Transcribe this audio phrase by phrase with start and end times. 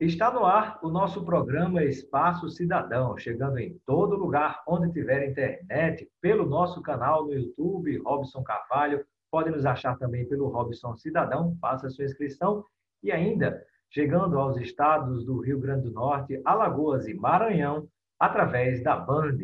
[0.00, 6.08] Está no ar o nosso programa Espaço Cidadão, chegando em todo lugar onde tiver internet,
[6.20, 9.04] pelo nosso canal no YouTube, Robson Carvalho.
[9.28, 12.64] Pode nos achar também pelo Robson Cidadão, faça sua inscrição.
[13.02, 13.60] E ainda,
[13.90, 17.88] chegando aos estados do Rio Grande do Norte, Alagoas e Maranhão,
[18.20, 19.38] através da Band.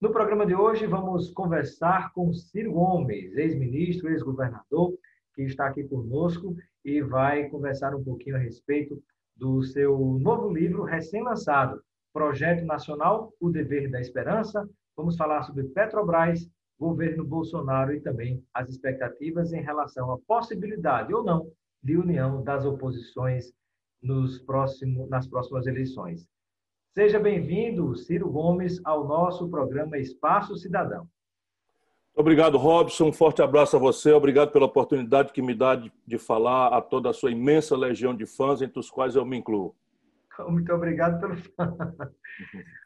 [0.00, 4.94] No programa de hoje, vamos conversar com Ciro Gomes, ex-ministro, ex-governador,
[5.34, 9.02] que está aqui conosco e vai conversar um pouquinho a respeito
[9.38, 11.80] do seu novo livro recém-lançado,
[12.12, 14.68] Projeto Nacional O Dever da Esperança.
[14.96, 21.22] Vamos falar sobre Petrobras, governo Bolsonaro e também as expectativas em relação à possibilidade ou
[21.22, 21.50] não
[21.82, 23.52] de união das oposições
[24.02, 26.26] nos próximos, nas próximas eleições.
[26.92, 31.08] Seja bem-vindo, Ciro Gomes, ao nosso programa Espaço Cidadão.
[32.18, 33.10] Obrigado, Robson.
[33.10, 34.10] Um forte abraço a você.
[34.10, 38.12] Obrigado pela oportunidade que me dá de, de, falar a toda a sua imensa legião
[38.12, 39.72] de fãs, entre os quais eu me incluo.
[40.48, 41.36] Muito obrigado pelo.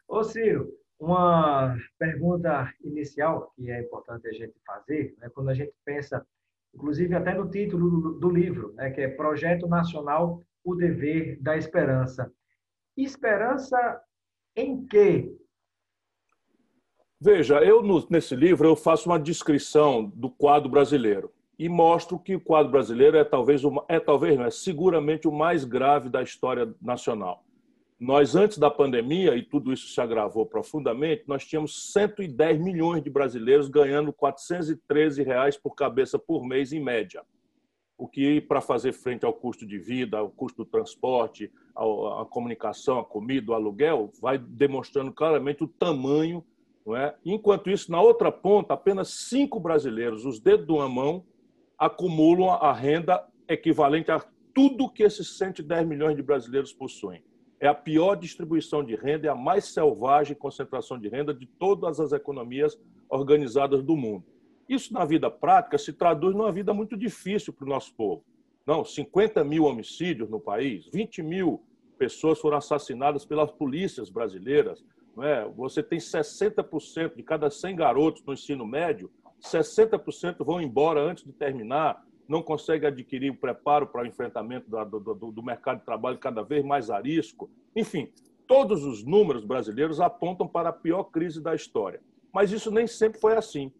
[0.07, 5.73] Ô, Ciro, uma pergunta inicial que é importante a gente fazer, né, quando a gente
[5.83, 6.23] pensa,
[6.71, 11.57] inclusive até no título do, do livro, né, que é Projeto Nacional O Dever da
[11.57, 12.31] Esperança.
[12.95, 13.99] Esperança
[14.55, 15.35] em quê?
[17.25, 22.41] Veja, eu nesse livro eu faço uma descrição do quadro brasileiro e mostro que o
[22.41, 26.75] quadro brasileiro é talvez uma, é talvez não é seguramente o mais grave da história
[26.81, 27.45] nacional.
[27.97, 33.09] Nós antes da pandemia e tudo isso se agravou profundamente, nós tínhamos 110 milhões de
[33.09, 37.23] brasileiros ganhando 413 reais por cabeça por mês em média.
[37.97, 42.99] O que para fazer frente ao custo de vida, ao custo do transporte, à comunicação,
[42.99, 46.43] a comida, o aluguel, vai demonstrando claramente o tamanho
[46.91, 47.15] é?
[47.23, 51.25] Enquanto isso, na outra ponta, apenas cinco brasileiros, os dedos de uma mão,
[51.77, 57.23] acumulam a renda equivalente a tudo que esses 110 milhões de brasileiros possuem.
[57.59, 61.99] É a pior distribuição de renda, é a mais selvagem concentração de renda de todas
[61.99, 62.77] as economias
[63.09, 64.25] organizadas do mundo.
[64.67, 68.23] Isso, na vida prática, se traduz numa vida muito difícil para o nosso povo.
[68.65, 71.63] Não, 50 mil homicídios no país, 20 mil
[71.97, 74.83] pessoas foram assassinadas pelas polícias brasileiras,
[75.21, 75.47] é?
[75.55, 81.33] Você tem 60% de cada 100 garotos no ensino médio, 60% vão embora antes de
[81.33, 86.17] terminar, não conseguem adquirir o preparo para o enfrentamento do, do, do mercado de trabalho
[86.17, 87.49] cada vez mais arisco.
[87.75, 88.09] Enfim,
[88.47, 92.01] todos os números brasileiros apontam para a pior crise da história.
[92.33, 93.71] Mas isso nem sempre foi assim.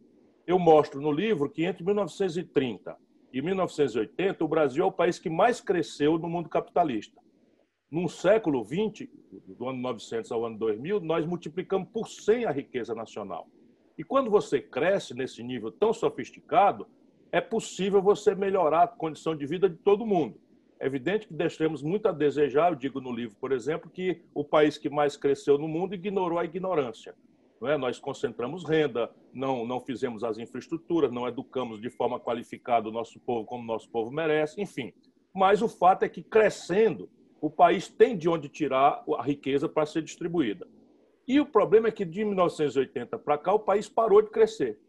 [0.45, 2.97] Eu mostro no livro que entre 1930
[3.31, 7.22] e 1980, o Brasil é o país que mais cresceu no mundo capitalista
[7.93, 9.07] num século XX,
[9.47, 13.47] do ano 900 ao ano 2000, nós multiplicamos por 100 a riqueza nacional.
[13.95, 16.87] E quando você cresce nesse nível tão sofisticado,
[17.31, 20.41] é possível você melhorar a condição de vida de todo mundo.
[20.79, 24.43] É evidente que deixamos muito a desejar, eu digo no livro, por exemplo, que o
[24.43, 27.13] país que mais cresceu no mundo ignorou a ignorância.
[27.61, 27.77] Não é?
[27.77, 33.19] Nós concentramos renda, não, não fizemos as infraestruturas, não educamos de forma qualificada o nosso
[33.19, 34.91] povo como o nosso povo merece, enfim.
[35.31, 37.07] Mas o fato é que crescendo,
[37.43, 40.65] o país tem de onde tirar a riqueza para ser distribuída.
[41.27, 44.79] E o problema é que de 1980 para cá o país parou de crescer.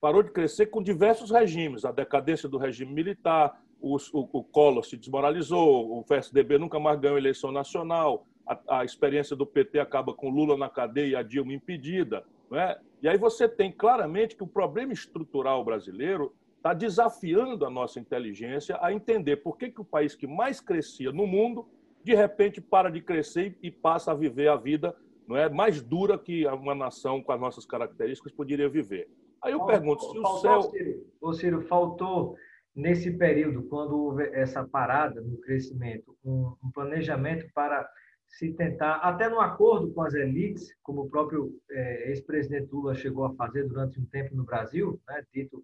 [0.00, 4.82] Parou de crescer com diversos regimes, a decadência do regime militar, o, o, o Collor
[4.82, 10.14] se desmoralizou, o PSDB nunca mais ganhou eleição nacional, a, a, experiência do PT acaba
[10.14, 12.24] com Lula na cadeia e a Dilma impedida.
[12.50, 12.80] Não é?
[13.02, 16.34] E aí você tem claramente que o problema estrutural brasileiro
[16.64, 21.12] está desafiando a nossa inteligência a entender por que, que o país que mais crescia
[21.12, 21.68] no mundo,
[22.02, 24.96] de repente para de crescer e passa a viver a vida
[25.28, 29.10] não é mais dura que uma nação com as nossas características poderia viver.
[29.42, 30.62] Aí eu pergunto se o céu.
[30.62, 32.34] Ciro, ô Ciro, faltou
[32.74, 37.86] nesse período, quando houve essa parada no crescimento, um, um planejamento para
[38.26, 43.26] se tentar, até no acordo com as elites, como o próprio é, ex-presidente Lula chegou
[43.26, 45.62] a fazer durante um tempo no Brasil, né, dito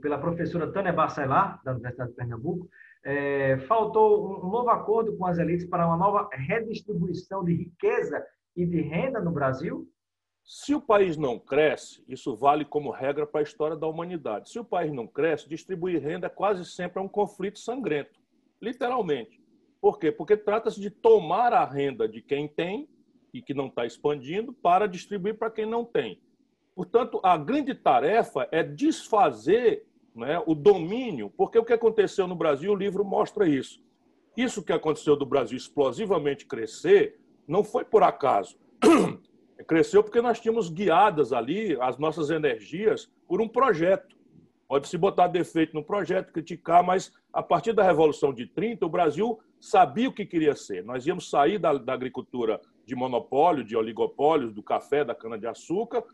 [0.00, 2.68] pela professora Tânia Bacelar, da Universidade de Pernambuco,
[3.04, 8.24] é, faltou um novo acordo com as elites para uma nova redistribuição de riqueza
[8.56, 9.88] e de renda no Brasil?
[10.44, 14.50] Se o país não cresce, isso vale como regra para a história da humanidade.
[14.50, 18.18] Se o país não cresce, distribuir renda quase sempre é um conflito sangrento,
[18.60, 19.38] literalmente.
[19.80, 20.10] Por quê?
[20.10, 22.88] Porque trata-se de tomar a renda de quem tem
[23.32, 26.20] e que não está expandindo para distribuir para quem não tem.
[26.78, 29.84] Portanto, a grande tarefa é desfazer
[30.14, 33.82] né, o domínio, porque o que aconteceu no Brasil, o livro mostra isso.
[34.36, 38.56] Isso que aconteceu do Brasil explosivamente crescer não foi por acaso.
[39.66, 44.16] Cresceu porque nós tínhamos guiadas ali as nossas energias por um projeto.
[44.68, 49.40] Pode-se botar defeito no projeto, criticar, mas a partir da Revolução de 30, o Brasil
[49.60, 50.84] sabia o que queria ser.
[50.84, 56.04] Nós íamos sair da, da agricultura de monopólio, de oligopólios, do café, da cana-de-açúcar,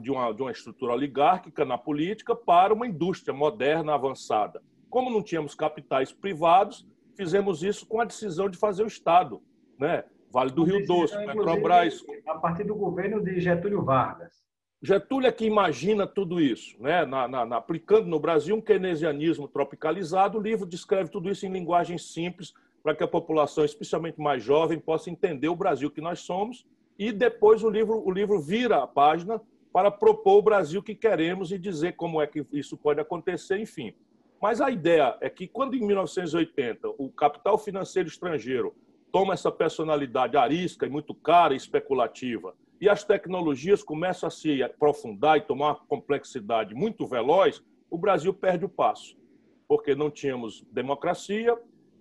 [0.00, 4.62] de uma, de uma estrutura oligárquica na política, para uma indústria moderna, avançada.
[4.88, 9.42] Como não tínhamos capitais privados, fizemos isso com a decisão de fazer o Estado.
[9.78, 10.04] Né?
[10.30, 12.04] Vale do Rio Doce, Petrobras.
[12.26, 14.44] A partir do governo de Getúlio Vargas.
[14.82, 17.06] Getúlio é que imagina tudo isso, né?
[17.06, 20.38] Na, na, na, aplicando no Brasil um keynesianismo tropicalizado.
[20.38, 22.52] O livro descreve tudo isso em linguagem simples,
[22.82, 26.66] para que a população, especialmente mais jovem, possa entender o Brasil que nós somos.
[26.98, 29.40] E depois o livro, o livro vira a página
[29.76, 33.92] para propor o Brasil que queremos e dizer como é que isso pode acontecer, enfim.
[34.40, 38.74] Mas a ideia é que quando em 1980 o capital financeiro estrangeiro
[39.12, 44.62] toma essa personalidade arisca e muito cara e especulativa, e as tecnologias começam a se
[44.62, 49.14] aprofundar e tomar uma complexidade muito veloz, o Brasil perde o passo,
[49.68, 51.54] porque não tínhamos democracia,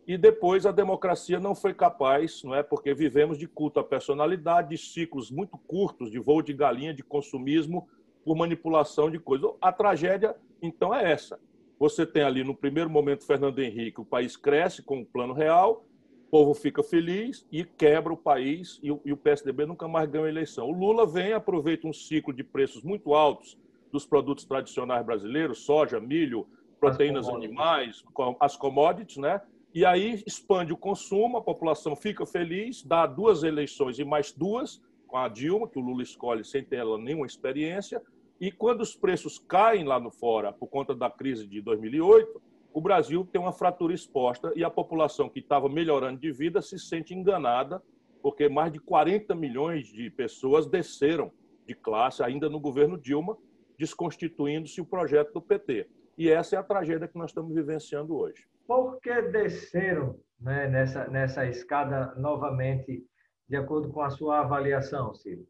[0.07, 2.61] e depois a democracia não foi capaz, não é?
[2.61, 7.03] Porque vivemos de culto à personalidade, de ciclos muito curtos de voo de galinha, de
[7.03, 7.87] consumismo
[8.23, 9.51] por manipulação de coisas.
[9.59, 11.39] A tragédia, então, é essa.
[11.79, 15.85] Você tem ali, no primeiro momento, Fernando Henrique, o país cresce com o plano real,
[16.27, 20.67] o povo fica feliz e quebra o país e o, PSDB nunca mais ganha eleição.
[20.67, 23.57] O Lula vem, aproveita um ciclo de preços muito altos
[23.91, 26.47] dos produtos tradicionais brasileiros, soja, milho,
[26.79, 28.03] proteínas as animais,
[28.39, 29.41] as commodities, né?
[29.75, 34.81] E aí expande o consumo, a população fica feliz, dá duas eleições e mais duas
[35.05, 38.01] com a Dilma, que o Lula escolhe sem ter ela nenhuma experiência.
[38.39, 42.41] E quando os preços caem lá no fora por conta da crise de 2008,
[42.73, 46.79] o Brasil tem uma fratura exposta e a população que estava melhorando de vida se
[46.79, 47.83] sente enganada,
[48.21, 51.33] porque mais de 40 milhões de pessoas desceram
[51.67, 53.37] de classe ainda no governo Dilma,
[53.77, 55.89] desconstituindo-se o projeto do PT.
[56.17, 58.45] E essa é a tragédia que nós estamos vivenciando hoje.
[58.67, 63.05] Por que desceram né, nessa, nessa escada novamente,
[63.47, 65.47] de acordo com a sua avaliação, Ciro?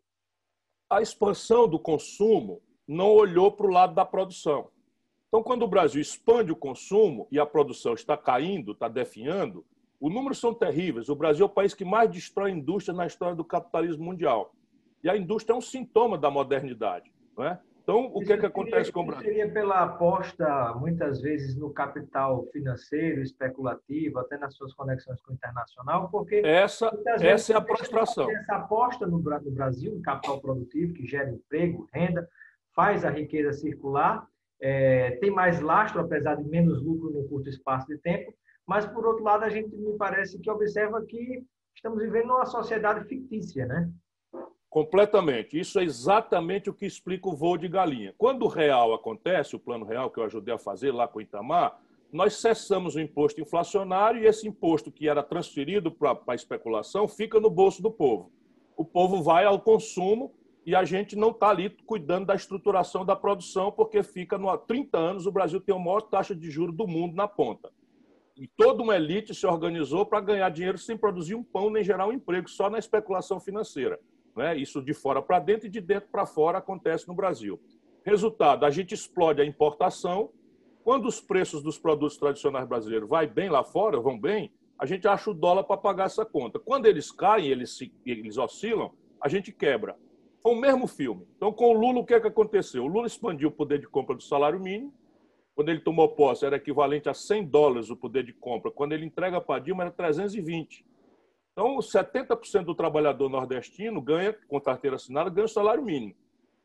[0.89, 4.69] A expansão do consumo não olhou para o lado da produção.
[5.27, 9.65] Então, quando o Brasil expande o consumo e a produção está caindo, está definhando,
[9.99, 11.09] os números são terríveis.
[11.09, 14.53] O Brasil é o país que mais destrói indústria na história do capitalismo mundial.
[15.03, 17.11] E a indústria é um sintoma da modernidade.
[17.35, 17.59] Não é?
[17.85, 19.27] Então, o que, é que acontece com o Brasil?
[19.27, 25.35] Seria pela aposta, muitas vezes, no capital financeiro, especulativo, até nas suas conexões com o
[25.35, 26.37] internacional, porque...
[26.43, 26.91] Essa,
[27.21, 28.27] essa é a prostração.
[28.31, 32.27] Essa aposta no, no Brasil, no capital produtivo, que gera emprego, renda,
[32.75, 34.27] faz a riqueza circular,
[34.59, 38.33] é, tem mais lastro, apesar de menos lucro no curto espaço de tempo,
[38.65, 41.45] mas, por outro lado, a gente me parece que observa que
[41.75, 43.91] estamos vivendo uma sociedade fictícia, né?
[44.75, 45.57] Completamente.
[45.57, 48.13] Isso é exatamente o que explica o voo de galinha.
[48.17, 51.21] Quando o real acontece, o plano real que eu ajudei a fazer lá com o
[51.21, 51.79] Itamar,
[52.11, 57.39] nós cessamos o imposto inflacionário e esse imposto que era transferido para a especulação fica
[57.39, 58.29] no bolso do povo.
[58.75, 60.33] O povo vai ao consumo
[60.65, 64.57] e a gente não está ali cuidando da estruturação da produção, porque fica no, há
[64.57, 67.71] 30 anos o Brasil tem a maior taxa de juros do mundo na ponta.
[68.35, 72.07] E toda uma elite se organizou para ganhar dinheiro sem produzir um pão nem gerar
[72.07, 73.97] um emprego, só na especulação financeira.
[74.35, 74.57] Né?
[74.57, 77.59] Isso de fora para dentro e de dentro para fora acontece no Brasil.
[78.03, 80.29] Resultado, a gente explode a importação.
[80.83, 85.07] Quando os preços dos produtos tradicionais brasileiros vai bem lá fora, vão bem, a gente
[85.07, 86.59] acha o dólar para pagar essa conta.
[86.59, 89.95] Quando eles caem, eles, se, eles oscilam, a gente quebra.
[90.43, 91.25] Foi o mesmo filme.
[91.35, 92.83] Então, com o Lula, o que, é que aconteceu?
[92.83, 94.93] O Lula expandiu o poder de compra do salário mínimo.
[95.55, 98.69] Quando ele tomou posse, era equivalente a 100 dólares o poder de compra.
[98.69, 100.85] Quando ele entrega para Dilma, era 320.
[101.55, 106.13] Então, 70% do trabalhador nordestino ganha, com carteira assinada, ganha o salário mínimo.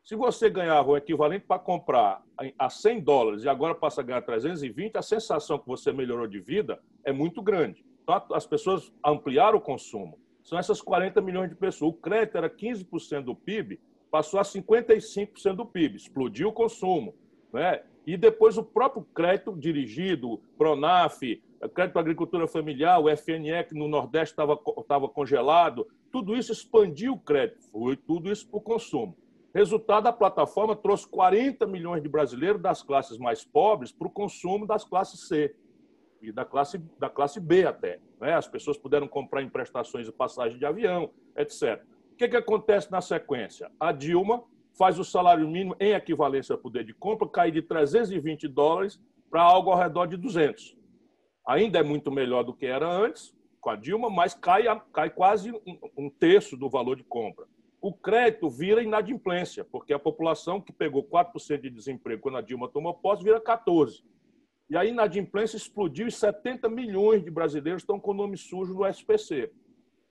[0.02, 2.24] Se você ganhava o equivalente para comprar
[2.58, 6.40] a 100 dólares e agora passa a ganhar 320, a sensação que você melhorou de
[6.40, 7.84] vida é muito grande.
[8.02, 10.18] Então, as pessoas ampliaram o consumo.
[10.42, 11.92] São essas 40 milhões de pessoas.
[11.92, 13.78] O crédito era 15% do PIB,
[14.10, 17.14] passou a 55% do PIB, explodiu o consumo.
[17.52, 17.80] Né?
[18.06, 21.20] E depois o próprio crédito dirigido, Pronaf,
[21.74, 27.20] crédito para agricultura familiar, o FNE, que no Nordeste estava congelado, tudo isso expandiu o
[27.20, 29.16] crédito, foi tudo isso para o consumo.
[29.54, 34.66] Resultado, a plataforma trouxe 40 milhões de brasileiros das classes mais pobres para o consumo
[34.66, 35.54] das classes C
[36.22, 37.98] e da classe, da classe B até.
[38.20, 38.32] Né?
[38.34, 41.82] As pessoas puderam comprar emprestações de passagem de avião, etc.
[42.12, 43.70] O que, que acontece na sequência?
[43.80, 44.44] A Dilma
[44.80, 48.98] faz o salário mínimo em equivalência ao poder de compra cair de 320 dólares
[49.30, 50.74] para algo ao redor de 200.
[51.46, 55.52] Ainda é muito melhor do que era antes, com a Dilma, mas cai, cai quase
[55.52, 57.44] um, um terço do valor de compra.
[57.78, 62.66] O crédito vira inadimplência, porque a população que pegou 4% de desemprego quando a Dilma
[62.66, 64.02] tomou posse vira 14%.
[64.70, 68.86] E a inadimplência explodiu e 70 milhões de brasileiros estão com o nome sujo no
[68.86, 69.52] SPC.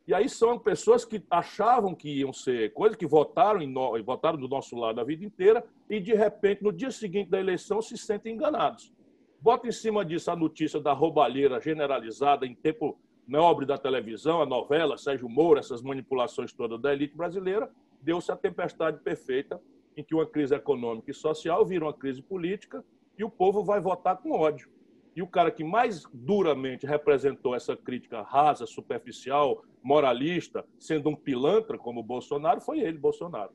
[0.09, 4.39] E aí são pessoas que achavam que iam ser coisas que votaram em no, votaram
[4.39, 7.95] do nosso lado a vida inteira e de repente no dia seguinte da eleição se
[7.95, 8.91] sentem enganados.
[9.39, 12.97] Bota em cima disso a notícia da roubalheira generalizada em tempo
[13.27, 18.35] nobre da televisão, a novela, Sérgio Moro, essas manipulações todas da elite brasileira, deu-se a
[18.35, 19.61] tempestade perfeita
[19.95, 22.83] em que uma crise econômica e social vira uma crise política
[23.15, 24.71] e o povo vai votar com ódio.
[25.19, 31.77] E o cara que mais duramente representou essa crítica rasa, superficial, moralista, sendo um pilantra
[31.77, 33.51] como Bolsonaro, foi ele, Bolsonaro.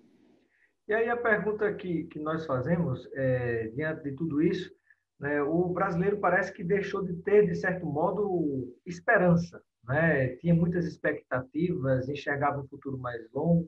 [0.87, 4.71] E aí a pergunta que, que nós fazemos, é, diante de tudo isso,
[5.18, 9.59] né, o brasileiro parece que deixou de ter, de certo modo, esperança.
[9.85, 10.37] Né?
[10.37, 13.66] Tinha muitas expectativas, enxergava um futuro mais longo,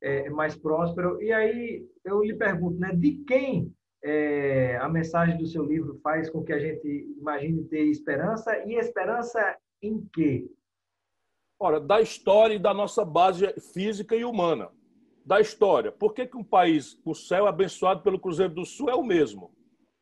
[0.00, 1.20] é, mais próspero.
[1.20, 6.30] E aí eu lhe pergunto, né, de quem é, a mensagem do seu livro faz
[6.30, 6.86] com que a gente
[7.18, 10.48] imagine ter esperança e esperança em quê?
[11.58, 14.70] Ora, da história e da nossa base física e humana.
[15.24, 15.90] Da história.
[15.90, 19.50] Por que, que um país, o céu abençoado pelo Cruzeiro do Sul, é o mesmo?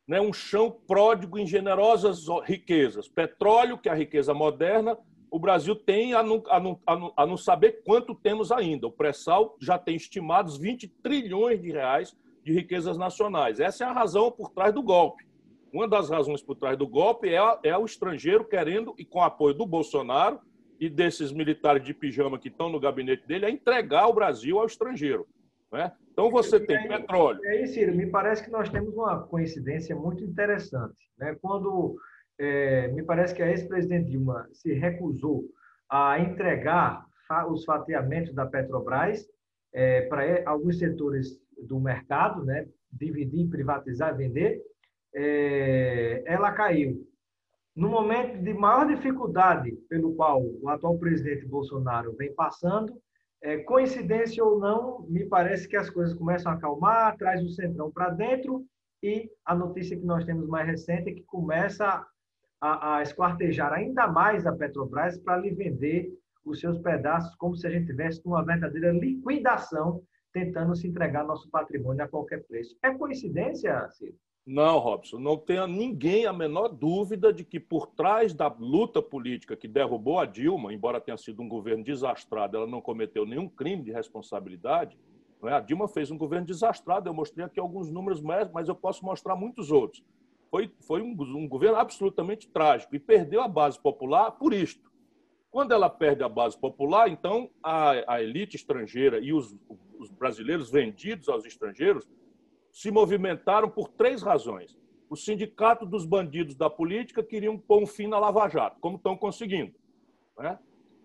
[0.07, 0.21] Né?
[0.21, 3.09] Um chão pródigo em generosas riquezas.
[3.09, 4.99] Petróleo, que é a riqueza moderna,
[5.31, 8.87] o Brasil tem a não, a não, a não, a não saber quanto temos ainda.
[8.87, 13.59] O pré-sal já tem estimados 20 trilhões de reais de riquezas nacionais.
[13.59, 15.25] Essa é a razão por trás do golpe.
[15.73, 19.55] Uma das razões por trás do golpe é, é o estrangeiro querendo, e com apoio
[19.55, 20.39] do Bolsonaro
[20.79, 24.67] e desses militares de pijama que estão no gabinete dele, é entregar o Brasil ao
[24.67, 25.27] estrangeiro.
[25.73, 25.91] Né?
[26.13, 27.41] Então você tem aí, petróleo.
[27.43, 30.95] E aí, Ciro, me parece que nós temos uma coincidência muito interessante.
[31.19, 31.37] Né?
[31.41, 31.97] Quando
[32.39, 35.45] é, me parece que a ex-presidente Dilma se recusou
[35.91, 37.05] a entregar
[37.51, 39.27] os fatiamentos da Petrobras
[39.73, 42.67] é, para alguns setores do mercado, né?
[42.93, 44.61] dividir, privatizar, vender,
[45.15, 47.07] é, ela caiu.
[47.75, 52.97] No momento de maior dificuldade pelo qual o atual presidente Bolsonaro vem passando,
[53.43, 57.91] é, coincidência ou não, me parece que as coisas começam a acalmar, traz o centrão
[57.91, 58.65] para dentro
[59.03, 62.07] e a notícia que nós temos mais recente é que começa
[62.61, 66.11] a, a esquartejar ainda mais a Petrobras para lhe vender
[66.45, 70.03] os seus pedaços como se a gente tivesse uma verdadeira liquidação
[70.35, 72.77] tentando se entregar nosso patrimônio a qualquer preço.
[72.83, 74.17] É coincidência, Ciro?
[74.45, 79.57] Não, Robson, não tenha ninguém a menor dúvida de que por trás da luta política
[79.57, 83.83] que derrubou a Dilma, embora tenha sido um governo desastrado, ela não cometeu nenhum crime
[83.83, 84.99] de responsabilidade.
[85.45, 85.53] É?
[85.53, 89.35] A Dilma fez um governo desastrado, eu mostrei aqui alguns números, mas eu posso mostrar
[89.35, 90.05] muitos outros.
[90.51, 94.93] Foi, foi um, um governo absolutamente trágico e perdeu a base popular por isto.
[95.51, 99.57] Quando ela perde a base popular, então a, a elite estrangeira e os,
[100.05, 102.09] os brasileiros vendidos aos estrangeiros
[102.71, 104.77] se movimentaram por três razões.
[105.09, 109.17] O sindicato dos bandidos da política queriam pôr um fim na Lava Jato, como estão
[109.17, 109.73] conseguindo.
[110.39, 110.59] Né?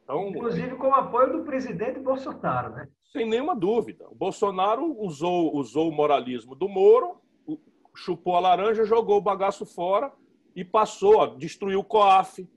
[0.03, 2.73] Então, Inclusive com o apoio do presidente Bolsonaro.
[2.73, 2.87] Né?
[3.11, 4.07] Sem nenhuma dúvida.
[4.09, 7.19] O Bolsonaro usou, usou o moralismo do Moro,
[7.95, 10.11] chupou a laranja, jogou o bagaço fora
[10.55, 12.47] e passou a destruir o COAF,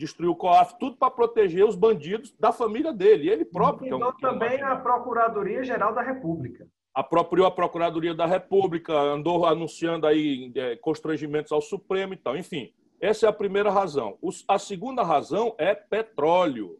[0.00, 3.86] destruiu o COAF, tudo para proteger os bandidos da família dele, ele próprio.
[3.86, 9.46] E é um, também é a Procuradoria-Geral da República apropriou a Procuradoria da República, andou
[9.46, 12.36] anunciando aí é, constrangimentos ao Supremo e tal.
[12.36, 14.18] Enfim, essa é a primeira razão.
[14.48, 16.78] A segunda razão é petróleo.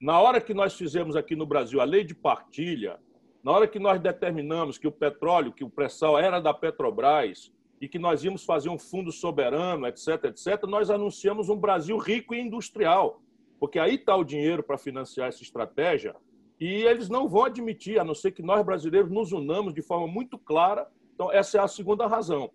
[0.00, 3.00] Na hora que nós fizemos aqui no Brasil a lei de partilha,
[3.42, 7.88] na hora que nós determinamos que o petróleo, que o pré-sal era da Petrobras e
[7.88, 12.40] que nós íamos fazer um fundo soberano, etc., etc., nós anunciamos um Brasil rico e
[12.40, 13.20] industrial,
[13.58, 16.14] porque aí está o dinheiro para financiar essa estratégia
[16.60, 20.06] e eles não vão admitir, a não ser que nós brasileiros nos unamos de forma
[20.06, 20.88] muito clara.
[21.14, 22.50] Então, essa é a segunda razão.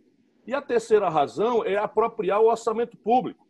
[0.48, 3.48] E a terceira razão é apropriar o orçamento público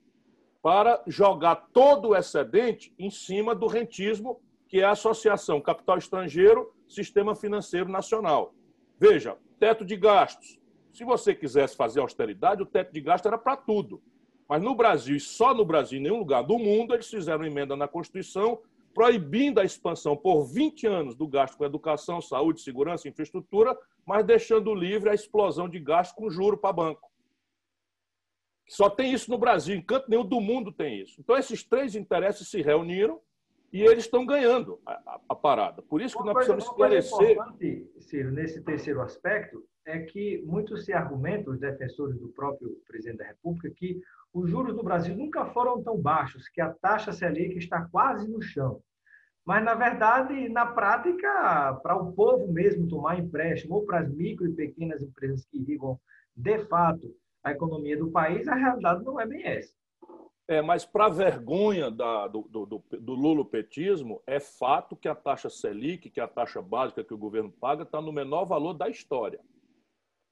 [0.62, 6.74] para jogar todo o excedente em cima do rentismo, que é a Associação Capital Estrangeiro
[6.88, 8.54] Sistema Financeiro Nacional.
[9.00, 10.59] Veja, teto de gastos.
[10.92, 14.02] Se você quisesse fazer austeridade, o teto de gasto era para tudo.
[14.48, 17.76] Mas no Brasil, e só no Brasil, em nenhum lugar do mundo, eles fizeram emenda
[17.76, 18.60] na Constituição
[18.94, 24.26] proibindo a expansão por 20 anos do gasto com educação, saúde, segurança e infraestrutura, mas
[24.26, 27.10] deixando livre a explosão de gasto com juro para banco.
[28.68, 31.20] Só tem isso no Brasil, em canto nenhum do mundo tem isso.
[31.20, 33.20] Então, esses três interesses se reuniram
[33.72, 35.82] e eles estão ganhando a, a, a parada.
[35.82, 37.32] Por isso que nós precisamos esclarecer.
[37.32, 43.18] Importante, Ciro, nesse terceiro aspecto, é que muitos se argumentam, os defensores do próprio presidente
[43.18, 44.00] da República, que
[44.32, 48.42] os juros do Brasil nunca foram tão baixos, que a taxa Selic está quase no
[48.42, 48.82] chão.
[49.44, 54.48] Mas, na verdade, na prática, para o povo mesmo tomar empréstimo, ou para as micro
[54.48, 56.00] e pequenas empresas que vivam,
[56.36, 57.12] de fato,
[57.44, 59.74] a economia do país, a realidade não é bem essa.
[60.48, 65.50] É, mas para vergonha da, do, do, do, do lulopetismo, é fato que a taxa
[65.50, 68.90] Selic, que é a taxa básica que o governo paga, está no menor valor da
[68.90, 69.40] história.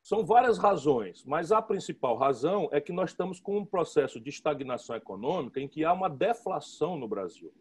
[0.07, 4.29] São várias razões, mas a principal razão é que nós estamos com um processo de
[4.29, 7.51] estagnação econômica em que há uma deflação no Brasil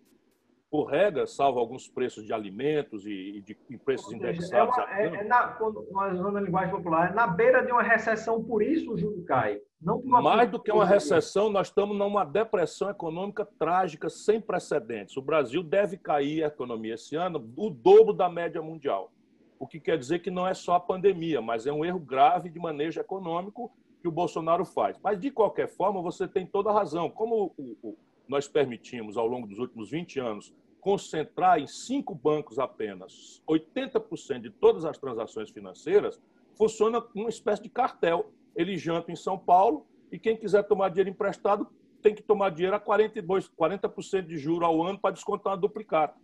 [0.70, 4.78] por regra, salvo alguns preços de alimentos e, de e preços indexados.
[4.78, 7.72] É, uma, é, é na, quando nós usamos a linguagem popular, é na beira de
[7.72, 9.60] uma recessão, por isso o juro cai.
[9.82, 15.16] Não Mais do que uma recessão, nós estamos numa depressão econômica trágica sem precedentes.
[15.16, 19.10] O Brasil deve cair a economia esse ano o dobro da média mundial.
[19.58, 22.50] O que quer dizer que não é só a pandemia, mas é um erro grave
[22.50, 24.98] de manejo econômico que o Bolsonaro faz.
[25.02, 27.10] Mas, de qualquer forma, você tem toda a razão.
[27.10, 27.54] Como
[28.28, 34.50] nós permitimos, ao longo dos últimos 20 anos, concentrar em cinco bancos apenas 80% de
[34.50, 36.20] todas as transações financeiras,
[36.56, 38.30] funciona uma espécie de cartel.
[38.54, 41.66] Ele janta em São Paulo e quem quiser tomar dinheiro emprestado
[42.00, 46.16] tem que tomar dinheiro a 42, 40% de juro ao ano para descontar uma duplicata.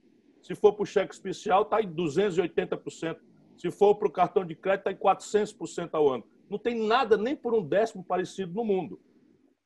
[0.42, 3.16] Se for para o cheque especial, está em 280%.
[3.56, 6.24] Se for para o cartão de crédito, está em 400% ao ano.
[6.50, 9.00] Não tem nada nem por um décimo parecido no mundo.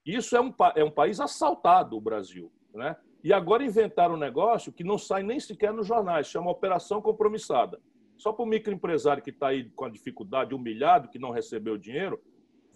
[0.04, 2.52] Isso é um, é um país assaltado, o Brasil.
[2.74, 2.94] Né?
[3.24, 7.80] E agora inventaram um negócio que não sai nem sequer nos jornais, chama Operação Compromissada.
[8.16, 12.22] Só para o microempresário que está aí com a dificuldade, humilhado, que não recebeu dinheiro,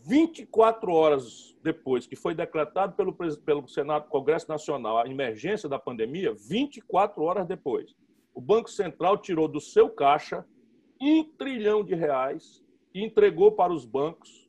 [0.07, 6.35] 24 horas depois que foi decretado pelo, pelo Senado, Congresso Nacional, a emergência da pandemia,
[6.35, 7.95] 24 horas depois,
[8.35, 10.45] o Banco Central tirou do seu caixa
[11.01, 12.63] um trilhão de reais
[12.95, 14.49] e entregou para os bancos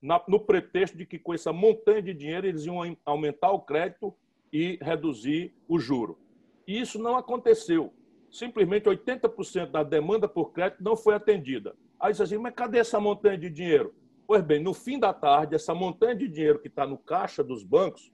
[0.00, 4.14] na, no pretexto de que com essa montanha de dinheiro eles iam aumentar o crédito
[4.52, 6.18] e reduzir o juro.
[6.66, 7.92] E isso não aconteceu.
[8.30, 11.74] Simplesmente 80% da demanda por crédito não foi atendida.
[11.98, 13.94] Aí diz assim, mas cadê essa montanha de dinheiro?
[14.28, 17.64] Pois bem, no fim da tarde, essa montanha de dinheiro que está no caixa dos
[17.64, 18.12] bancos,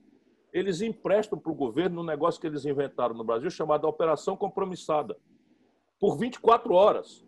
[0.53, 5.18] eles emprestam para o governo um negócio que eles inventaram no Brasil chamado Operação Compromissada,
[5.98, 7.27] por 24 horas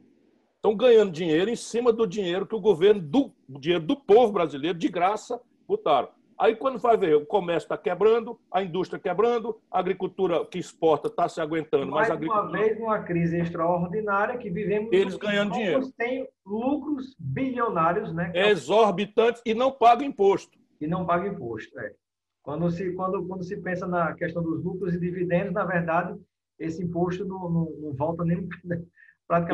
[0.54, 4.78] estão ganhando dinheiro em cima do dinheiro que o governo, do dinheiro do povo brasileiro,
[4.78, 6.08] de graça, botaram.
[6.38, 11.08] Aí, quando vai ver, o comércio está quebrando, a indústria quebrando, a agricultura que exporta
[11.08, 11.90] está se aguentando.
[11.90, 12.48] Mais mas a agricultura...
[12.48, 14.92] uma vez, uma crise extraordinária que vivemos.
[14.92, 15.90] Eles ganhando dinheiro.
[15.96, 18.32] têm lucros bilionários, né?
[18.34, 20.58] Exorbitantes e não pagam imposto.
[20.78, 21.92] E não pagam imposto, é.
[22.42, 26.16] Quando se, quando, quando se pensa na questão dos lucros e dividendos, na verdade,
[26.58, 28.46] esse imposto não, não, não volta nem,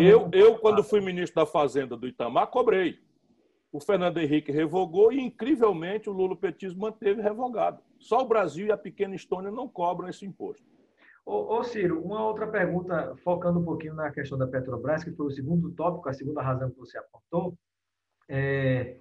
[0.00, 2.98] eu, eu, quando fui ministro da Fazenda do Itamar, cobrei.
[3.72, 7.82] O Fernando Henrique revogou e, incrivelmente, o Lula Petismo manteve revogado.
[7.98, 10.62] Só o Brasil e a pequena Estônia não cobram esse imposto.
[11.24, 15.26] Ô, ô, Ciro, uma outra pergunta, focando um pouquinho na questão da Petrobras, que foi
[15.26, 17.56] o segundo tópico, a segunda razão que você apontou.
[18.28, 18.98] É,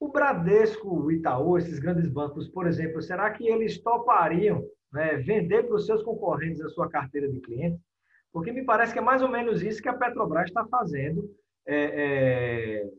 [0.00, 5.62] o Bradesco, o Itaú, esses grandes bancos, por exemplo, será que eles topariam né, vender
[5.62, 7.80] para os seus concorrentes a sua carteira de clientes?
[8.32, 11.30] Porque me parece que é mais ou menos isso que a Petrobras está fazendo,
[11.66, 12.90] é, é,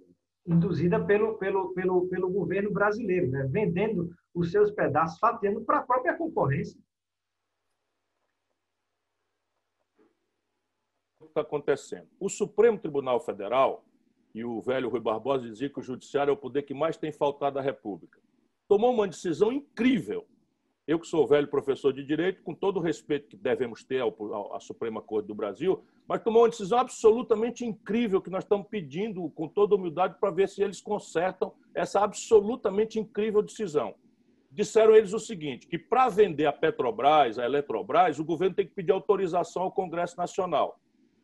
[0.48, 3.46] induzida pelo, pelo, pelo, pelo governo brasileiro, né?
[3.52, 6.80] vendendo os seus pedaços, fazendo para a própria concorrência.
[11.20, 12.08] O que está acontecendo?
[12.20, 13.84] O Supremo Tribunal Federal,
[14.34, 17.12] e o velho Rui Barbosa dizia que o judiciário é o poder que mais tem
[17.12, 18.22] faltado à República,
[18.68, 20.26] tomou uma decisão incrível
[20.88, 24.60] eu, que sou velho professor de direito, com todo o respeito que devemos ter à
[24.62, 29.50] Suprema Corte do Brasil, mas tomou uma decisão absolutamente incrível que nós estamos pedindo, com
[29.50, 33.96] toda humildade, para ver se eles consertam essa absolutamente incrível decisão.
[34.50, 38.74] Disseram eles o seguinte: que para vender a Petrobras, a Eletrobras, o governo tem que
[38.74, 40.80] pedir autorização ao Congresso Nacional.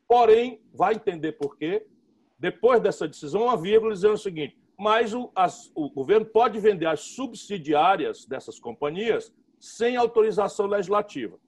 [0.06, 1.88] Porém, vai entender por quê.
[2.38, 6.86] Depois dessa decisão, uma vírgula dizendo o seguinte: mas o, as, o governo pode vender
[6.86, 11.40] as subsidiárias dessas companhias sem autorização legislativa.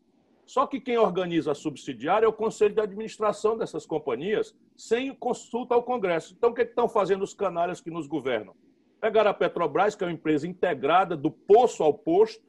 [0.46, 5.76] Só que quem organiza a subsidiária é o Conselho de Administração dessas companhias, sem consulta
[5.76, 6.34] ao Congresso.
[6.34, 8.56] Então, o que, é estão fazendo os canalhas que nos governam?
[9.02, 12.42] Pegaram a Petrobras, que é uma empresa integrada, do poço ao posto,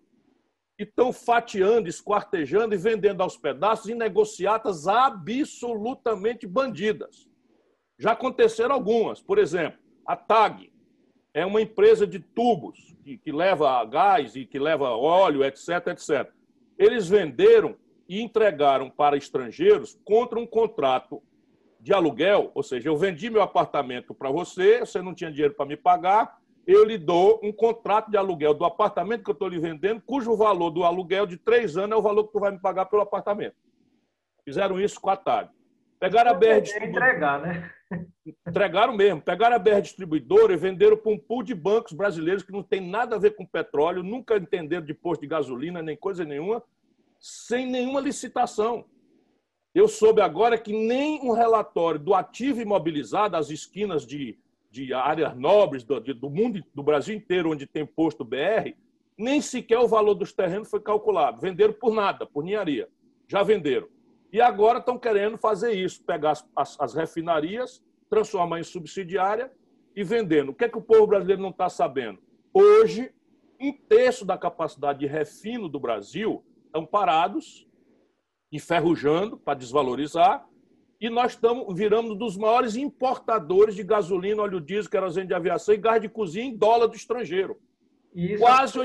[0.78, 7.28] e estão fatiando, esquartejando e vendendo aos pedaços em negociatas absolutamente bandidas.
[7.98, 9.20] Já aconteceram algumas.
[9.20, 10.70] Por exemplo, a TAG,
[11.36, 16.32] é uma empresa de tubos que, que leva gás e que leva óleo, etc, etc.
[16.78, 17.76] Eles venderam
[18.08, 21.22] e entregaram para estrangeiros contra um contrato
[21.78, 25.66] de aluguel, ou seja, eu vendi meu apartamento para você, você não tinha dinheiro para
[25.66, 29.58] me pagar, eu lhe dou um contrato de aluguel do apartamento que eu estou lhe
[29.58, 32.58] vendendo, cujo valor do aluguel de três anos é o valor que tu vai me
[32.58, 33.56] pagar pelo apartamento.
[34.42, 35.50] Fizeram isso com a TAG.
[36.00, 37.06] Pegaram a BR distribuidora.
[37.06, 37.70] Entregar, né?
[38.46, 39.20] Entregaram mesmo.
[39.20, 42.80] Pegaram a BR distribuidora e venderam para um pool de bancos brasileiros que não tem
[42.80, 46.62] nada a ver com petróleo, nunca entenderam de posto de gasolina, nem coisa nenhuma,
[47.20, 48.84] sem nenhuma licitação.
[49.74, 54.38] Eu soube agora que nem um relatório do ativo imobilizado, as esquinas de,
[54.70, 58.74] de áreas nobres do, de, do mundo, do Brasil inteiro, onde tem posto BR,
[59.18, 61.40] nem sequer o valor dos terrenos foi calculado.
[61.40, 62.88] Venderam por nada, por ninharia.
[63.28, 63.88] Já venderam.
[64.32, 69.50] E agora estão querendo fazer isso, pegar as, as, as refinarias, transformar em subsidiária
[69.94, 70.50] e vendendo.
[70.50, 72.18] O que é que o povo brasileiro não está sabendo?
[72.52, 73.12] Hoje,
[73.60, 77.66] um terço da capacidade de refino do Brasil estão parados,
[78.52, 80.46] enferrujando para desvalorizar,
[81.00, 85.78] e nós estamos virando dos maiores importadores de gasolina, óleo diesel, querosene de aviação e
[85.78, 87.58] gás de cozinha em dólar do estrangeiro.
[88.14, 88.78] Isso quase,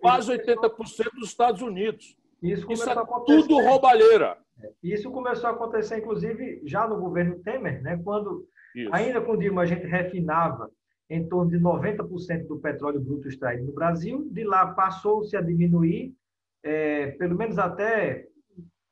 [0.00, 2.16] quase 80% dos Estados Unidos.
[2.42, 2.94] Isso, isso é
[3.26, 4.38] tudo roubalheira.
[4.82, 8.00] Isso começou a acontecer, inclusive, já no governo Temer, né?
[8.02, 8.90] quando, Isso.
[8.92, 10.70] ainda com o Dilma, a gente refinava
[11.10, 16.14] em torno de 90% do petróleo bruto extraído no Brasil, de lá passou-se a diminuir,
[16.62, 18.26] é, pelo menos até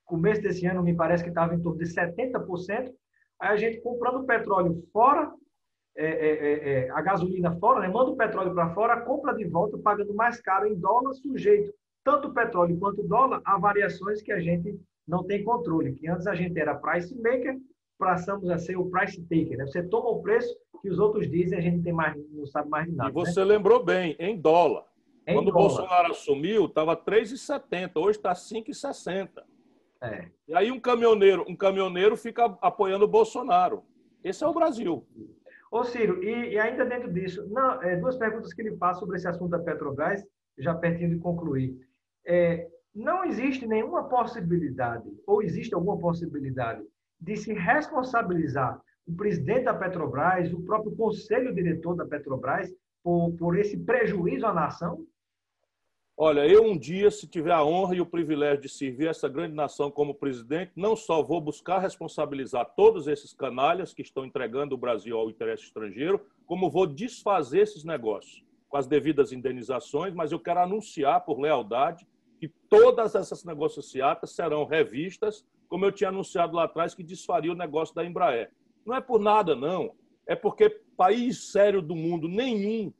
[0.04, 2.92] começo desse ano, me parece que estava em torno de 70%.
[3.40, 5.30] Aí a gente comprando petróleo fora,
[5.96, 7.88] é, é, é, é a gasolina fora, né?
[7.88, 11.72] manda o petróleo para fora, compra de volta, pagando mais caro em dólar, sujeito
[12.06, 15.94] tanto o petróleo quanto o dólar a variações que a gente não tem controle.
[15.94, 17.58] Que antes a gente era price maker,
[17.98, 19.58] passamos a ser o price taker.
[19.58, 19.66] Né?
[19.66, 22.86] Você toma o preço que os outros dizem, a gente tem mais, não sabe mais
[22.86, 23.10] de nada.
[23.10, 23.46] E você né?
[23.46, 24.84] lembrou bem, em dólar.
[25.26, 25.58] Em Quando dólar.
[25.58, 29.42] o Bolsonaro assumiu, estava 3,70, hoje está 5,60.
[30.02, 30.28] É.
[30.46, 33.82] E aí um caminhoneiro, um caminhoneiro fica apoiando o Bolsonaro.
[34.22, 35.06] Esse é o Brasil.
[35.70, 39.16] Ô Ciro, e, e ainda dentro disso, não, é, duas perguntas que ele faz sobre
[39.16, 40.24] esse assunto da Petrobras,
[40.58, 41.76] já pertinho de concluir.
[42.24, 46.82] É, não existe nenhuma possibilidade, ou existe alguma possibilidade,
[47.20, 52.72] de se responsabilizar o presidente da Petrobras, o próprio conselho diretor da Petrobras,
[53.04, 55.06] por, por esse prejuízo à nação?
[56.16, 59.54] Olha, eu um dia, se tiver a honra e o privilégio de servir essa grande
[59.54, 64.78] nação como presidente, não só vou buscar responsabilizar todos esses canalhas que estão entregando o
[64.78, 70.40] Brasil ao interesse estrangeiro, como vou desfazer esses negócios com as devidas indenizações, mas eu
[70.40, 72.06] quero anunciar por lealdade
[72.46, 77.56] que todas essas negociatas serão revistas, como eu tinha anunciado lá atrás, que desfaria o
[77.56, 78.52] negócio da Embraer.
[78.84, 79.94] Não é por nada, não.
[80.26, 82.92] É porque país sério do mundo nenhum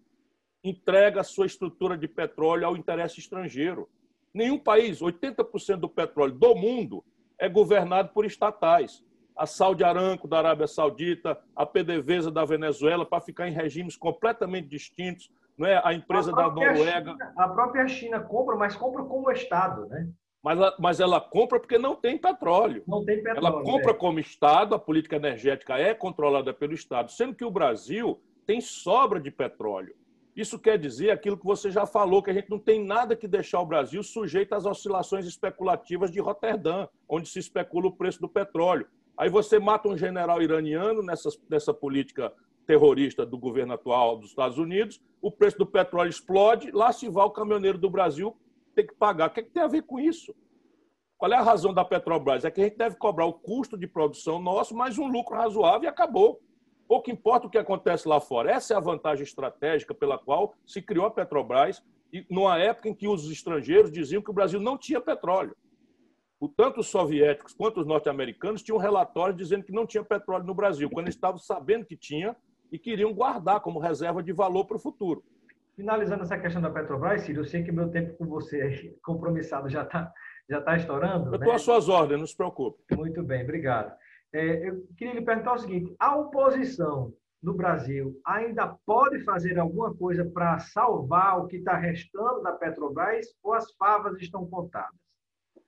[0.64, 3.88] entrega sua estrutura de petróleo ao interesse estrangeiro.
[4.34, 7.04] Nenhum país, 80% do petróleo do mundo,
[7.38, 9.04] é governado por estatais.
[9.36, 14.66] A Saudi Aramco da Arábia Saudita, a PDVSA da Venezuela, para ficar em regimes completamente
[14.66, 15.80] distintos, não é?
[15.84, 17.12] a empresa a da Noruega.
[17.12, 20.08] China, a própria China compra, mas compra como Estado, né?
[20.42, 22.84] Mas, mas ela compra porque não tem petróleo.
[22.86, 23.38] Não tem petróleo.
[23.38, 23.94] Ela compra é.
[23.94, 29.20] como Estado, a política energética é controlada pelo Estado, sendo que o Brasil tem sobra
[29.20, 29.94] de petróleo.
[30.36, 33.26] Isso quer dizer aquilo que você já falou, que a gente não tem nada que
[33.26, 38.28] deixar o Brasil sujeito às oscilações especulativas de Roterdã, onde se especula o preço do
[38.28, 38.86] petróleo.
[39.18, 42.30] Aí você mata um general iraniano nessa, nessa política
[42.66, 47.24] terrorista do governo atual dos Estados Unidos, o preço do petróleo explode, lá se vai
[47.24, 48.36] o caminhoneiro do Brasil
[48.74, 49.28] ter que pagar.
[49.28, 50.34] O que, é que tem a ver com isso?
[51.16, 52.44] Qual é a razão da Petrobras?
[52.44, 55.84] É que a gente deve cobrar o custo de produção nosso, mais um lucro razoável
[55.84, 56.40] e acabou.
[56.86, 58.50] Pouco importa o que acontece lá fora.
[58.50, 61.82] Essa é a vantagem estratégica pela qual se criou a Petrobras,
[62.30, 65.56] numa época em que os estrangeiros diziam que o Brasil não tinha petróleo.
[66.54, 70.88] Tanto os soviéticos quanto os norte-americanos tinham relatórios dizendo que não tinha petróleo no Brasil,
[70.90, 72.36] quando eles estavam sabendo que tinha
[72.76, 75.24] e queriam guardar como reserva de valor para o futuro.
[75.74, 79.82] Finalizando essa questão da Petrobras, Ciro, eu sei que meu tempo com você compromissado já
[79.82, 80.12] está
[80.48, 81.30] já tá estourando.
[81.30, 81.54] Eu estou né?
[81.54, 82.78] às suas ordens, não se preocupe.
[82.94, 83.92] Muito bem, obrigado.
[84.32, 87.12] É, eu queria lhe perguntar o seguinte: a oposição
[87.42, 93.26] no Brasil ainda pode fazer alguma coisa para salvar o que está restando da Petrobras
[93.42, 94.94] ou as favas estão contadas?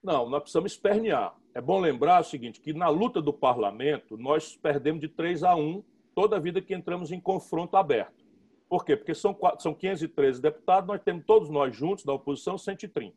[0.03, 1.35] Não, nós precisamos espernear.
[1.55, 5.57] É bom lembrar o seguinte, que na luta do parlamento, nós perdemos de 3 a
[5.57, 5.83] 1
[6.19, 8.27] toda a vida que entramos em confronto aberto.
[8.69, 8.97] Por quê?
[8.97, 13.15] Porque são, são 513 deputados, nós temos todos nós juntos, da oposição, 130.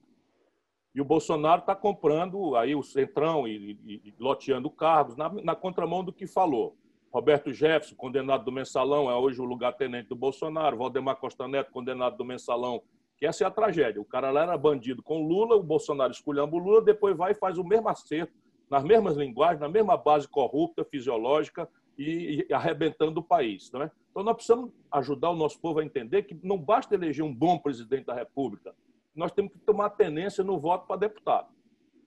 [0.93, 5.55] E o Bolsonaro está comprando aí o Centrão e, e, e loteando cargos na, na,
[5.55, 6.77] contramão do que falou.
[7.11, 10.77] Roberto Jefferson, condenado do mensalão, é hoje o lugar-tenente do Bolsonaro.
[10.77, 12.83] Valdemar Costa Neto, condenado do mensalão,
[13.17, 13.99] que essa é a tragédia.
[13.99, 17.35] O cara lá era bandido com Lula, o Bolsonaro escolhendo o Lula, depois vai e
[17.35, 18.31] faz o mesmo acerto,
[18.69, 21.67] nas mesmas linguagens, na mesma base corrupta, fisiológica,
[22.01, 23.71] e, e arrebentando o país.
[23.71, 23.91] Não é?
[24.09, 27.57] Então, nós precisamos ajudar o nosso povo a entender que não basta eleger um bom
[27.57, 28.75] presidente da República,
[29.15, 31.49] nós temos que tomar tenência no voto para deputado.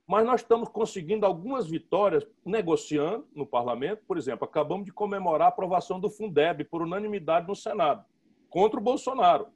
[0.07, 4.03] mas nós estamos conseguindo algumas vitórias negociando no parlamento.
[4.07, 8.05] Por exemplo, acabamos de comemorar a aprovação do Fundeb por unanimidade no Senado,
[8.51, 9.47] contra o Bolsonaro.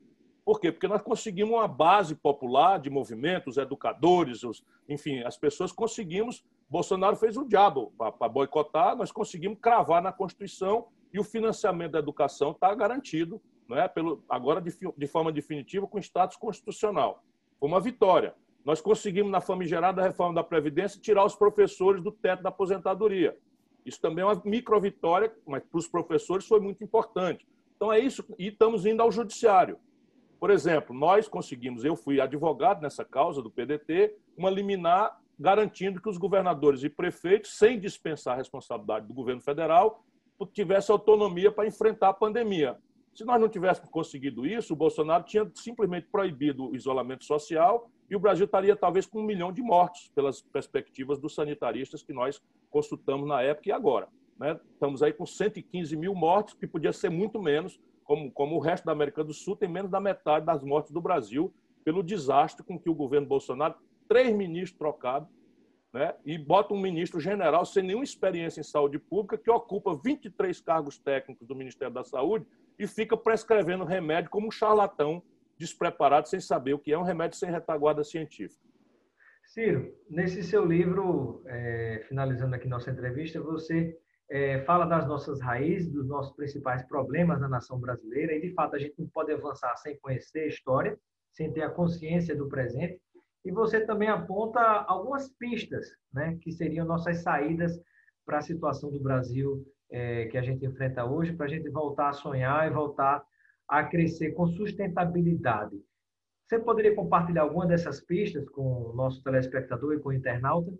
[0.44, 0.72] Por quê?
[0.72, 6.42] Porque nós conseguimos uma base popular de movimentos, educadores, os, enfim, as pessoas conseguimos.
[6.69, 11.99] Bolsonaro fez o diabo para boicotar, nós conseguimos cravar na Constituição e o financiamento da
[11.99, 13.89] educação está garantido, não é?
[13.89, 17.25] Pelo, agora de, de forma definitiva, com status constitucional.
[17.59, 18.35] Foi uma vitória.
[18.65, 23.37] Nós conseguimos, na famigerada reforma da Previdência, tirar os professores do teto da aposentadoria.
[23.85, 27.47] Isso também é uma micro-vitória, mas para os professores foi muito importante.
[27.77, 29.79] Então é isso, e estamos indo ao judiciário.
[30.39, 36.09] Por exemplo, nós conseguimos, eu fui advogado nessa causa do PDT, uma liminar garantindo que
[36.09, 40.05] os governadores e prefeitos, sem dispensar a responsabilidade do governo federal,
[40.53, 42.77] tivessem autonomia para enfrentar a pandemia.
[43.14, 48.14] Se nós não tivéssemos conseguido isso, o Bolsonaro tinha simplesmente proibido o isolamento social e
[48.14, 52.40] o Brasil estaria talvez com um milhão de mortos, pelas perspectivas dos sanitaristas que nós
[52.70, 54.09] consultamos na época e agora.
[54.38, 54.59] Né?
[54.72, 58.85] Estamos aí com 115 mil mortos, que podia ser muito menos, como, como o resto
[58.85, 61.53] da América do Sul tem menos da metade das mortes do Brasil,
[61.85, 63.74] pelo desastre com que o governo Bolsonaro,
[64.09, 65.29] três ministros trocados,
[65.92, 70.61] né, e bota um ministro general sem nenhuma experiência em saúde pública, que ocupa 23
[70.61, 72.47] cargos técnicos do Ministério da Saúde
[72.79, 75.23] e fica prescrevendo remédio como um charlatão
[75.57, 78.62] despreparado, sem saber o que é um remédio sem retaguarda científica.
[79.47, 83.97] Ciro, nesse seu livro, é, finalizando aqui nossa entrevista, você
[84.31, 88.77] é, fala das nossas raízes, dos nossos principais problemas na nação brasileira, e de fato
[88.77, 90.99] a gente não pode avançar sem conhecer a história,
[91.33, 93.01] sem ter a consciência do presente.
[93.49, 97.81] E você também aponta algumas pistas, né, que seriam nossas saídas
[98.27, 102.11] para a situação do Brasil é, que a gente enfrenta hoje, para a gente voltar
[102.11, 103.25] a sonhar e voltar
[103.67, 105.83] a crescer com sustentabilidade.
[106.47, 110.71] Você poderia compartilhar alguma dessas pistas com o nosso telespectador e com o internauta?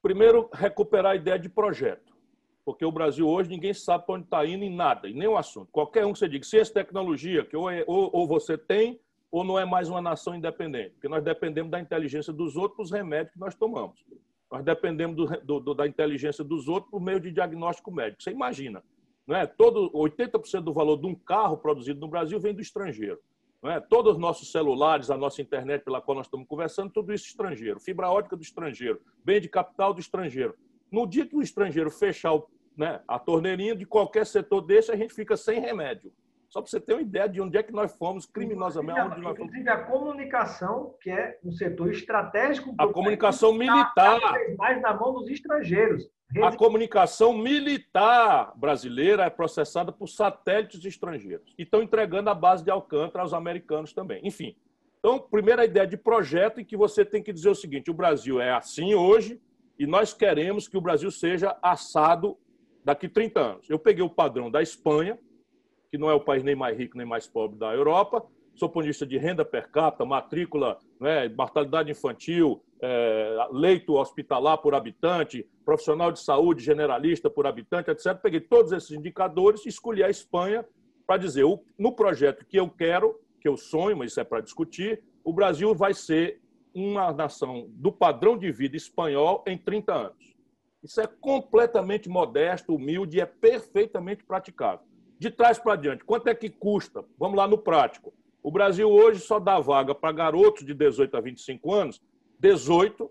[0.00, 2.16] Primeiro, recuperar a ideia de projeto
[2.68, 5.70] porque o Brasil hoje ninguém sabe para onde está indo em nada, em nenhum assunto.
[5.72, 9.00] Qualquer um que você diga, ciência e tecnologia, que ou, é, ou, ou, você tem,
[9.30, 12.90] ou não é mais uma nação independente, porque nós dependemos da inteligência dos outros os
[12.90, 14.04] remédios que nós tomamos.
[14.50, 18.22] Nós dependemos do, do, da inteligência dos outros por meio de diagnóstico médico.
[18.22, 18.82] Você imagina,
[19.26, 19.46] não é?
[19.46, 23.18] Todo 80% do valor de um carro produzido no Brasil vem do estrangeiro.
[23.62, 23.80] Não é?
[23.80, 27.78] Todos os nossos celulares, a nossa internet pela qual nós estamos conversando, tudo isso estrangeiro.
[27.78, 30.54] Fibra ótica do estrangeiro, bem de capital do estrangeiro.
[30.90, 34.96] No dia que o estrangeiro fechar o né, a torneirinha de qualquer setor desse, a
[34.96, 36.12] gente fica sem remédio.
[36.48, 38.98] Só para você ter uma ideia de onde é que nós fomos criminosamente.
[38.98, 39.50] Inclusive, nós fomos...
[39.50, 42.74] inclusive a comunicação, que é um setor estratégico.
[42.78, 44.20] A comunicação militar.
[44.56, 46.08] mais na mão dos estrangeiros.
[46.42, 51.54] A comunicação militar brasileira é processada por satélites estrangeiros.
[51.58, 54.20] E estão entregando a base de Alcântara aos americanos também.
[54.22, 54.56] Enfim.
[54.98, 58.40] Então, primeira ideia de projeto em que você tem que dizer o seguinte: o Brasil
[58.40, 59.40] é assim hoje
[59.78, 62.36] e nós queremos que o Brasil seja assado
[62.84, 63.70] daqui 30 anos.
[63.70, 65.18] Eu peguei o padrão da Espanha,
[65.90, 68.24] que não é o país nem mais rico nem mais pobre da Europa,
[68.58, 75.46] sou ponto de renda per capita, matrícula, né, mortalidade infantil, é, leito hospitalar por habitante,
[75.64, 78.16] profissional de saúde generalista por habitante, etc.
[78.20, 80.66] Peguei todos esses indicadores e escolhi a Espanha
[81.06, 81.44] para dizer,
[81.78, 85.74] no projeto que eu quero, que eu sonho, mas isso é para discutir, o Brasil
[85.74, 86.40] vai ser
[86.74, 90.36] uma nação do padrão de vida espanhol em 30 anos.
[90.82, 94.87] Isso é completamente modesto, humilde e é perfeitamente praticável.
[95.18, 97.04] De trás para diante, quanto é que custa?
[97.18, 98.12] Vamos lá no prático.
[98.42, 102.00] O Brasil hoje só dá vaga para garotos de 18 a 25 anos,
[102.38, 103.10] 18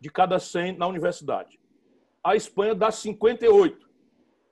[0.00, 1.60] de cada 100 na universidade.
[2.24, 3.92] A Espanha dá 58.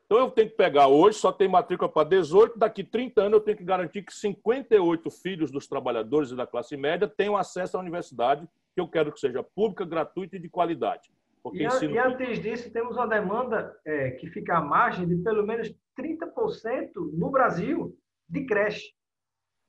[0.04, 3.44] Então eu tenho que pegar hoje, só tem matrícula para 18, daqui 30 anos eu
[3.44, 7.80] tenho que garantir que 58 filhos dos trabalhadores e da classe média tenham acesso à
[7.80, 11.10] universidade, que eu quero que seja pública, gratuita e de qualidade.
[11.54, 11.94] E, ensino...
[11.94, 16.90] e, antes disso, temos uma demanda é, que fica à margem de pelo menos 30%
[17.12, 17.96] no Brasil
[18.28, 18.92] de creche.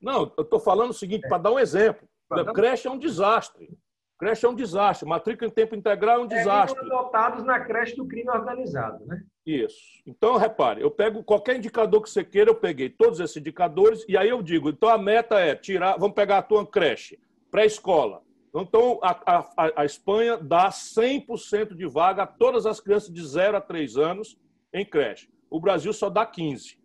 [0.01, 1.27] Não, eu estou falando o seguinte, é.
[1.29, 2.07] para dar um exemplo.
[2.29, 2.45] Dar...
[2.53, 3.69] Creche é um desastre.
[4.17, 5.07] Creche é um desastre.
[5.07, 6.79] Matrícula em tempo integral é um é, desastre.
[6.79, 9.23] É, dotados na creche do crime organizado, né?
[9.45, 10.01] Isso.
[10.05, 14.15] Então, repare, eu pego qualquer indicador que você queira, eu peguei todos esses indicadores e
[14.15, 18.21] aí eu digo, então a meta é tirar, vamos pegar a tua creche, pré-escola,
[18.53, 23.57] então, a, a, a Espanha dá 100% de vaga a todas as crianças de 0
[23.57, 24.37] a 3 anos
[24.73, 25.29] em creche.
[25.51, 26.79] O Brasil só dá 15%.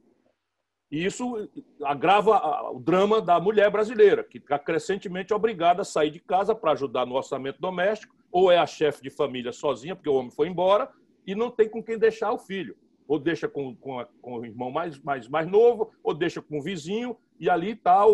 [0.90, 1.48] E isso
[1.82, 6.72] agrava o drama da mulher brasileira, que está crescentemente obrigada a sair de casa para
[6.72, 10.48] ajudar no orçamento doméstico, ou é a chefe de família sozinha, porque o homem foi
[10.48, 10.88] embora,
[11.26, 12.76] e não tem com quem deixar o filho.
[13.08, 16.58] Ou deixa com, com, a, com o irmão mais, mais, mais novo, ou deixa com
[16.58, 18.04] o vizinho, e ali está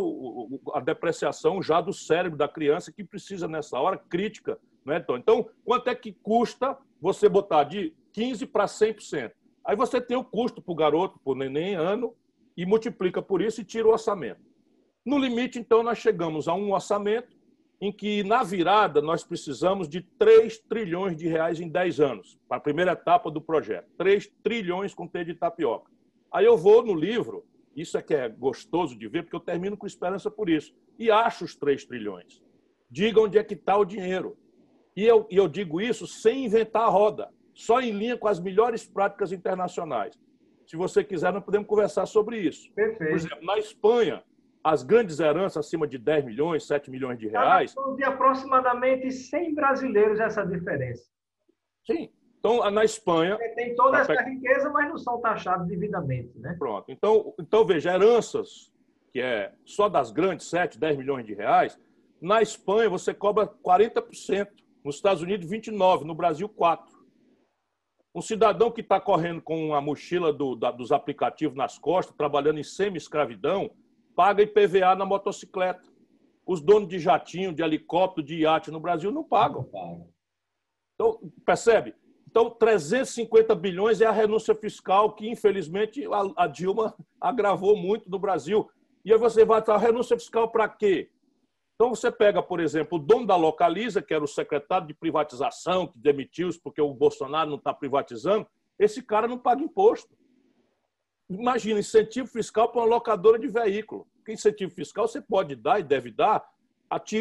[0.72, 5.48] a depreciação já do cérebro da criança, que precisa, nessa hora crítica, é, Então, Então,
[5.64, 9.32] quanto é que custa você botar de 15% para 100%?
[9.64, 12.14] Aí você tem o custo para o garoto, para o neném, ano,
[12.56, 14.40] e multiplica por isso e tira o orçamento.
[15.04, 17.36] No limite, então, nós chegamos a um orçamento
[17.80, 22.58] em que, na virada, nós precisamos de 3 trilhões de reais em 10 anos, para
[22.58, 23.88] a primeira etapa do projeto.
[23.98, 25.90] 3 trilhões com T de tapioca.
[26.30, 27.44] Aí eu vou no livro,
[27.74, 31.10] isso é que é gostoso de ver, porque eu termino com esperança por isso, e
[31.10, 32.40] acho os 3 trilhões.
[32.88, 34.36] Diga onde é que está o dinheiro.
[34.94, 38.40] E eu, e eu digo isso sem inventar a roda, só em linha com as
[38.40, 40.18] melhores práticas internacionais.
[40.66, 42.72] Se você quiser, nós podemos conversar sobre isso.
[42.72, 43.10] Perfeito.
[43.10, 44.22] Por exemplo, na Espanha,
[44.64, 47.74] as grandes heranças acima de 10 milhões, 7 milhões de reais.
[47.96, 51.04] De aproximadamente 100 brasileiros essa diferença.
[51.84, 52.10] Sim.
[52.38, 53.38] Então, na Espanha.
[53.54, 56.36] Tem toda essa riqueza, mas não são taxados devidamente.
[56.38, 56.56] Né?
[56.58, 56.90] Pronto.
[56.90, 58.72] Então, então, veja, heranças,
[59.12, 61.78] que é só das grandes, 7, 10 milhões de reais,
[62.20, 64.48] na Espanha você cobra 40%,
[64.84, 66.80] nos Estados Unidos 29%, no Brasil 4%.
[68.14, 72.58] Um cidadão que está correndo com a mochila do, da, dos aplicativos nas costas, trabalhando
[72.58, 73.70] em semi-escravidão,
[74.14, 75.90] paga IPVA na motocicleta.
[76.46, 79.68] Os donos de jatinho, de helicóptero, de iate no Brasil não pagam.
[80.94, 81.94] Então, percebe?
[82.28, 88.18] Então, 350 bilhões é a renúncia fiscal que, infelizmente, a, a Dilma agravou muito no
[88.18, 88.68] Brasil.
[89.04, 91.10] E aí você vai a renúncia fiscal para quê?
[91.82, 95.88] Então, você pega, por exemplo, o dono da Localiza, que era o secretário de privatização,
[95.88, 98.46] que demitiu-se porque o Bolsonaro não está privatizando,
[98.78, 100.16] esse cara não paga imposto.
[101.28, 104.06] Imagina, incentivo fiscal para uma locadora de veículo.
[104.24, 106.48] Que incentivo fiscal você pode dar e deve dar,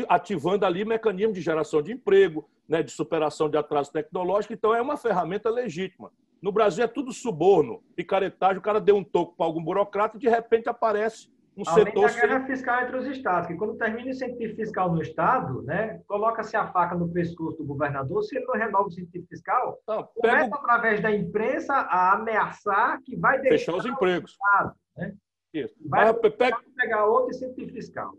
[0.08, 4.54] ativando ali mecanismo de geração de emprego, né, de superação de atraso tecnológico.
[4.54, 6.12] Então, é uma ferramenta legítima.
[6.40, 8.60] No Brasil é tudo suborno, picaretagem.
[8.60, 12.08] O cara deu um toco para algum burocrata e, de repente, aparece um Além setor...
[12.08, 16.02] da guerra fiscal entre os estados, que quando termina o incentivo fiscal no estado, né,
[16.08, 20.04] coloca-se a faca no pescoço do governador, se ele não renova o incentivo fiscal, não,
[20.16, 24.32] começa através da imprensa a ameaçar que vai deixar os empregos.
[24.32, 25.14] Estado, né?
[25.54, 25.76] Isso.
[25.86, 26.58] Vai pega...
[26.78, 28.14] pegar outro incentivo fiscal.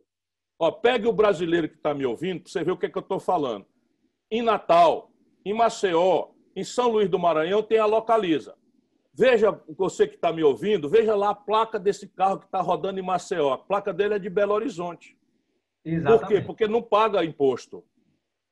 [0.59, 2.99] Ó, pegue o brasileiro que está me ouvindo para você ver o que, é que
[2.99, 3.67] eu estou falando.
[4.31, 5.11] Em Natal,
[5.45, 8.55] em Maceió, em São Luís do Maranhão, tem a Localiza.
[9.15, 12.99] Veja, você que está me ouvindo, veja lá a placa desse carro que está rodando
[12.99, 13.53] em Maceió.
[13.53, 15.19] A placa dele é de Belo Horizonte.
[15.85, 16.21] Exatamente.
[16.21, 16.41] Por quê?
[16.41, 17.85] Porque não paga imposto.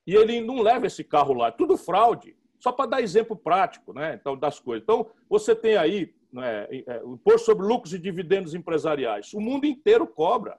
[0.06, 1.48] E ele não leva esse carro lá.
[1.48, 2.36] É tudo fraude.
[2.58, 4.18] Só para dar exemplo prático né?
[4.20, 4.82] então, das coisas.
[4.82, 9.32] Então, você tem aí né, é, o imposto sobre lucros e dividendos empresariais.
[9.32, 10.58] O mundo inteiro cobra.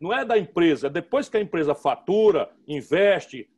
[0.00, 0.86] Não é da empresa.
[0.86, 3.48] É depois que a empresa fatura, investe,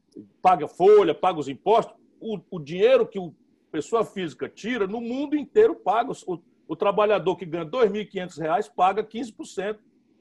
[0.40, 3.34] paga folha, paga os impostos, o, o dinheiro que o
[3.70, 6.12] pessoa física tira, no mundo inteiro paga.
[6.26, 9.78] O, o trabalhador que ganha R$ 2.500 paga 15%.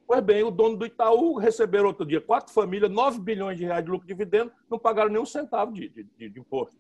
[0.08, 3.84] Pois bem, o dono do Itaú receberam outro dia quatro famílias, 9 bilhões de reais
[3.84, 6.78] de lucro de dividendo, não pagaram nenhum centavo de, de, de imposto.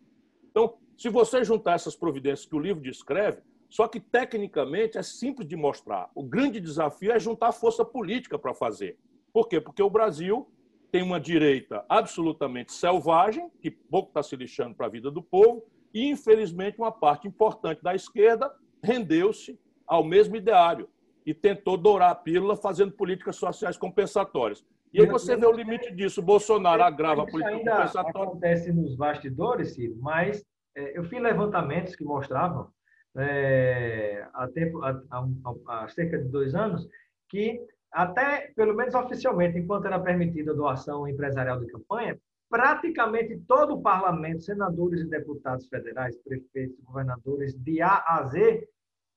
[0.50, 5.48] Então, se você juntar essas providências que o livro descreve, só que tecnicamente é simples
[5.48, 6.10] de mostrar.
[6.16, 8.98] O grande desafio é juntar força política para fazer.
[9.34, 9.60] Por quê?
[9.60, 10.50] Porque o Brasil
[10.90, 15.66] tem uma direita absolutamente selvagem, que pouco está se lixando para a vida do povo,
[15.98, 20.88] e, infelizmente, uma parte importante da esquerda rendeu-se ao mesmo ideário
[21.26, 24.64] e tentou dourar a pílula fazendo políticas sociais compensatórias.
[24.94, 26.22] E aí você vê o limite disso.
[26.22, 28.30] Bolsonaro agrava a política ainda compensatória.
[28.30, 32.70] acontece nos bastidores, Ciro, mas é, eu fiz levantamentos que mostravam,
[33.18, 36.88] é, há, tempo, há, há, há cerca de dois anos,
[37.28, 37.60] que
[37.92, 43.82] até, pelo menos oficialmente, enquanto era permitida a doação empresarial de campanha, praticamente todo o
[43.82, 48.68] parlamento, senadores e deputados federais, prefeitos, governadores, de A a Z,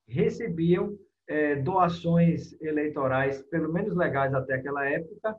[0.07, 5.37] recebiam é, doações eleitorais, pelo menos legais até aquela época,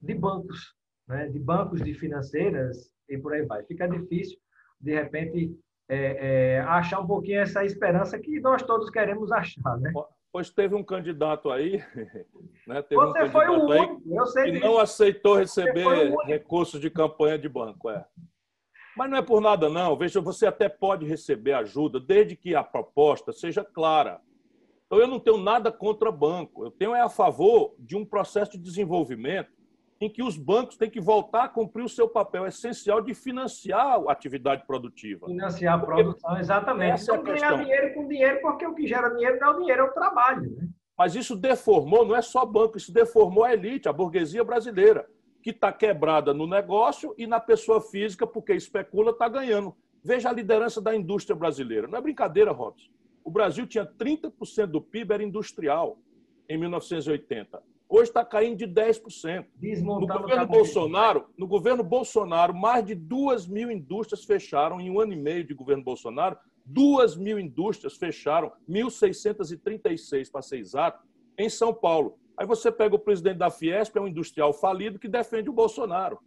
[0.00, 0.74] de bancos,
[1.08, 1.28] né?
[1.28, 3.64] de bancos de financeiras e por aí vai.
[3.64, 4.38] Fica difícil,
[4.78, 5.56] de repente,
[5.88, 9.78] é, é, achar um pouquinho essa esperança que nós todos queremos achar.
[9.78, 9.92] Né?
[10.32, 11.84] Pois teve um candidato aí,
[12.66, 12.80] né?
[12.82, 14.64] Teve Você um foi o único, eu sei que disso.
[14.64, 18.04] não aceitou receber recursos de campanha de banco, é.
[18.96, 19.96] Mas não é por nada não.
[19.96, 24.20] Veja, você até pode receber ajuda, desde que a proposta seja clara.
[24.86, 26.64] Então eu não tenho nada contra banco.
[26.64, 29.50] Eu tenho é a favor de um processo de desenvolvimento
[30.04, 34.00] em que os bancos têm que voltar a cumprir o seu papel essencial de financiar
[34.00, 35.28] a atividade produtiva.
[35.28, 36.94] Financiar a produção, exatamente.
[36.94, 39.58] Essa não é ganhar dinheiro com dinheiro, porque o que gera dinheiro não é o
[39.58, 40.56] dinheiro, é o trabalho.
[40.56, 40.68] Né?
[40.98, 45.08] Mas isso deformou, não é só banco, isso deformou a elite, a burguesia brasileira,
[45.40, 49.72] que está quebrada no negócio e na pessoa física, porque especula, está ganhando.
[50.02, 51.86] Veja a liderança da indústria brasileira.
[51.86, 52.90] Não é brincadeira, Robson.
[53.24, 55.96] O Brasil tinha 30% do PIB era industrial
[56.48, 57.62] em 1980.
[57.94, 59.48] Hoje está caindo de 10%.
[59.82, 65.12] No governo, Bolsonaro, no governo Bolsonaro, mais de duas mil indústrias fecharam em um ano
[65.12, 66.38] e meio de governo Bolsonaro.
[66.64, 72.18] Duas mil indústrias fecharam, 1.636 para ser exato, em São Paulo.
[72.34, 76.18] Aí você pega o presidente da Fiesp, é um industrial falido que defende o Bolsonaro.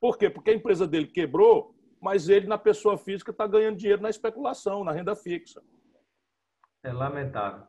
[0.00, 0.30] Por quê?
[0.30, 4.82] Porque a empresa dele quebrou, mas ele, na pessoa física, está ganhando dinheiro na especulação,
[4.82, 5.62] na renda fixa.
[6.82, 7.66] É lamentável.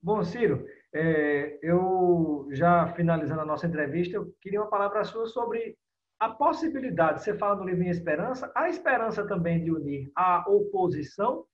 [0.00, 5.76] Bom, Ciro, é, eu já finalizando a nossa entrevista, eu queria uma palavra sua sobre
[6.20, 11.44] a possibilidade, você fala no livro em Esperança, a esperança também de unir a oposição,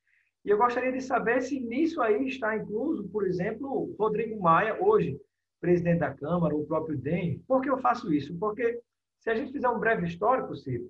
[0.44, 5.18] e eu gostaria de saber se nisso aí está incluso, por exemplo, Rodrigo Maia, hoje
[5.60, 7.42] presidente da Câmara, o próprio DEM.
[7.46, 8.36] Por que eu faço isso?
[8.38, 8.80] Porque
[9.18, 10.88] se a gente fizer um breve histórico, Ciro,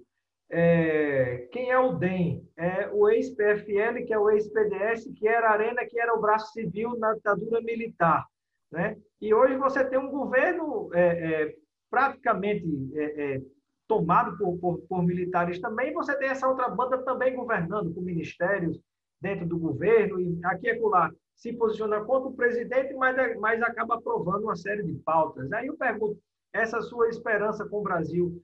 [0.51, 2.47] é, quem é o DEM?
[2.57, 6.53] É o ex-PFL, que é o ex-PDS, que era a Arena, que era o braço
[6.53, 8.27] civil na ditadura militar.
[8.71, 8.97] Né?
[9.21, 11.01] E hoje você tem um governo é,
[11.43, 11.55] é,
[11.91, 12.65] praticamente
[12.95, 13.43] é, é,
[13.87, 18.79] tomado por, por, por, militares também, você tem essa outra banda também governando, com ministérios
[19.21, 23.63] dentro do governo, e aqui e acolá se posiciona contra o presidente, mas, é, mas
[23.63, 25.51] acaba aprovando uma série de pautas.
[25.53, 26.19] Aí eu pergunto,
[26.53, 28.43] essa sua esperança com o Brasil,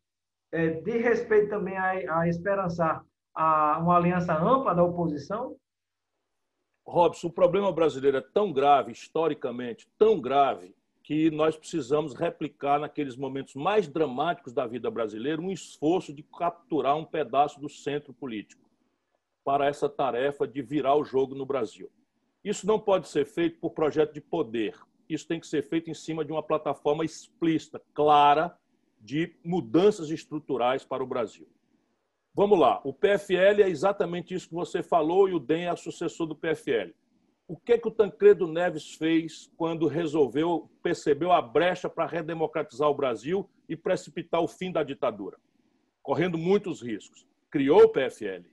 [0.52, 3.04] é, de respeito também a, a esperançar
[3.34, 5.56] a, uma aliança ampla da oposição?
[6.86, 13.16] Robson, o problema brasileiro é tão grave, historicamente, tão grave, que nós precisamos replicar naqueles
[13.16, 18.68] momentos mais dramáticos da vida brasileira um esforço de capturar um pedaço do centro político
[19.44, 21.90] para essa tarefa de virar o jogo no Brasil.
[22.42, 24.78] Isso não pode ser feito por projeto de poder.
[25.06, 28.56] Isso tem que ser feito em cima de uma plataforma explícita, clara,
[28.98, 31.46] de mudanças estruturais para o Brasil.
[32.36, 36.26] Vamos lá, o PFL é exatamente isso que você falou e o DEM é sucessor
[36.26, 36.92] do PFL.
[37.46, 42.94] O que, que o Tancredo Neves fez quando resolveu, percebeu a brecha para redemocratizar o
[42.94, 45.38] Brasil e precipitar o fim da ditadura?
[46.02, 47.24] Correndo muitos riscos.
[47.50, 48.44] Criou o PFL.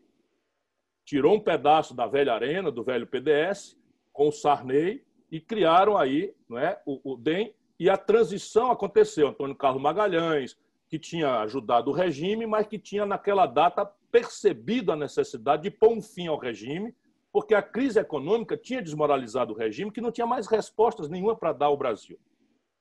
[1.04, 3.76] Tirou um pedaço da velha arena, do velho PDS,
[4.14, 9.30] com o Sarney, e criaram aí não é, o, o DEM, e a transição aconteceu.
[9.30, 10.56] Antônio Carlos Magalhães,
[10.92, 15.94] que tinha ajudado o regime, mas que tinha, naquela data, percebido a necessidade de pôr
[15.94, 16.94] um fim ao regime,
[17.32, 21.54] porque a crise econômica tinha desmoralizado o regime, que não tinha mais respostas nenhuma para
[21.54, 22.20] dar ao Brasil.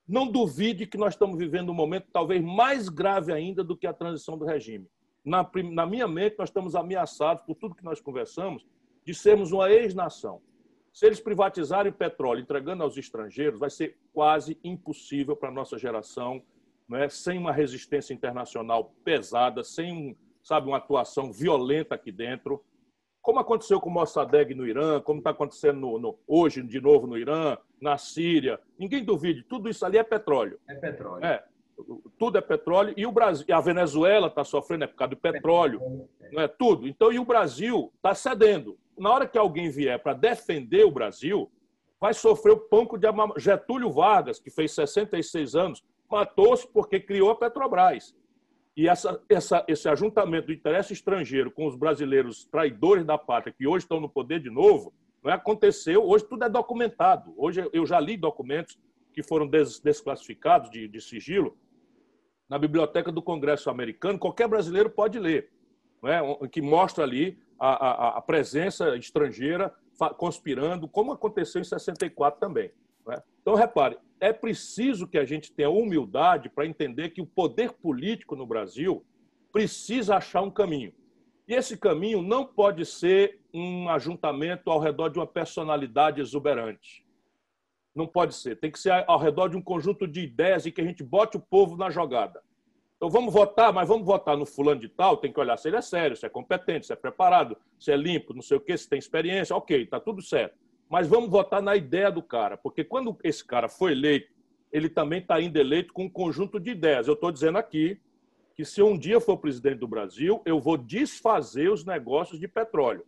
[0.08, 3.92] Não duvide que nós estamos vivendo um momento talvez mais grave ainda do que a
[3.92, 4.88] transição do regime.
[5.24, 8.66] Na, na minha mente, nós estamos ameaçados, por tudo que nós conversamos,
[9.04, 10.42] de sermos uma ex-nação.
[10.92, 15.78] Se eles privatizarem o petróleo, entregando aos estrangeiros, vai ser quase impossível para a nossa
[15.78, 16.42] geração
[16.90, 22.62] né, sem uma resistência internacional pesada, sem sabe, uma atuação violenta aqui dentro,
[23.22, 27.06] como aconteceu com o Mossadegh no Irã, como está acontecendo no, no, hoje de novo
[27.06, 28.58] no Irã, na Síria.
[28.78, 30.58] Ninguém duvide, tudo isso ali é petróleo.
[30.68, 31.24] É petróleo.
[31.24, 31.44] É,
[32.18, 32.94] tudo é petróleo.
[32.96, 36.30] E o Brasil, a Venezuela está sofrendo é por causa do petróleo, é.
[36.32, 36.88] não é tudo.
[36.88, 38.78] Então, e o Brasil está cedendo.
[38.98, 41.50] Na hora que alguém vier para defender o Brasil,
[42.00, 47.36] vai sofrer o panco de Getúlio Vargas, que fez 66 anos, matou-se porque criou a
[47.36, 48.14] Petrobras.
[48.76, 53.66] E essa, essa, esse ajuntamento do interesse estrangeiro com os brasileiros traidores da pátria, que
[53.66, 54.92] hoje estão no poder de novo,
[55.22, 56.02] não é, aconteceu.
[56.02, 57.34] Hoje tudo é documentado.
[57.36, 58.78] Hoje eu já li documentos
[59.12, 61.56] que foram des, desclassificados de, de sigilo
[62.48, 64.18] na biblioteca do Congresso americano.
[64.18, 65.50] Qualquer brasileiro pode ler,
[66.04, 69.74] é, que mostra ali a, a, a presença estrangeira
[70.16, 72.72] conspirando, como aconteceu em 64 também.
[73.08, 73.22] É?
[73.40, 78.36] Então, repare, é preciso que a gente tenha humildade para entender que o poder político
[78.36, 79.04] no Brasil
[79.50, 80.92] precisa achar um caminho.
[81.48, 87.04] E esse caminho não pode ser um ajuntamento ao redor de uma personalidade exuberante.
[87.94, 88.56] Não pode ser.
[88.60, 91.36] Tem que ser ao redor de um conjunto de ideias e que a gente bote
[91.36, 92.40] o povo na jogada.
[92.96, 95.76] Então vamos votar, mas vamos votar no fulano de tal, tem que olhar se ele
[95.76, 98.76] é sério, se é competente, se é preparado, se é limpo, não sei o quê,
[98.76, 99.56] se tem experiência.
[99.56, 100.54] Ok, está tudo certo
[100.90, 104.34] mas vamos votar na ideia do cara, porque quando esse cara foi eleito,
[104.72, 107.06] ele também está indo eleito com um conjunto de ideias.
[107.06, 108.00] Eu estou dizendo aqui
[108.56, 113.06] que se um dia for presidente do Brasil, eu vou desfazer os negócios de petróleo.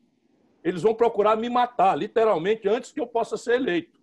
[0.62, 4.00] Eles vão procurar me matar, literalmente, antes que eu possa ser eleito.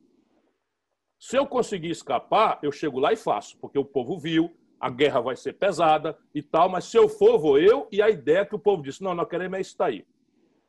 [1.17, 5.21] Se eu conseguir escapar, eu chego lá e faço, porque o povo viu, a guerra
[5.21, 8.55] vai ser pesada e tal, mas se eu for, vou eu e a ideia que
[8.55, 10.05] o povo disse, não, nós queremos é isso daí.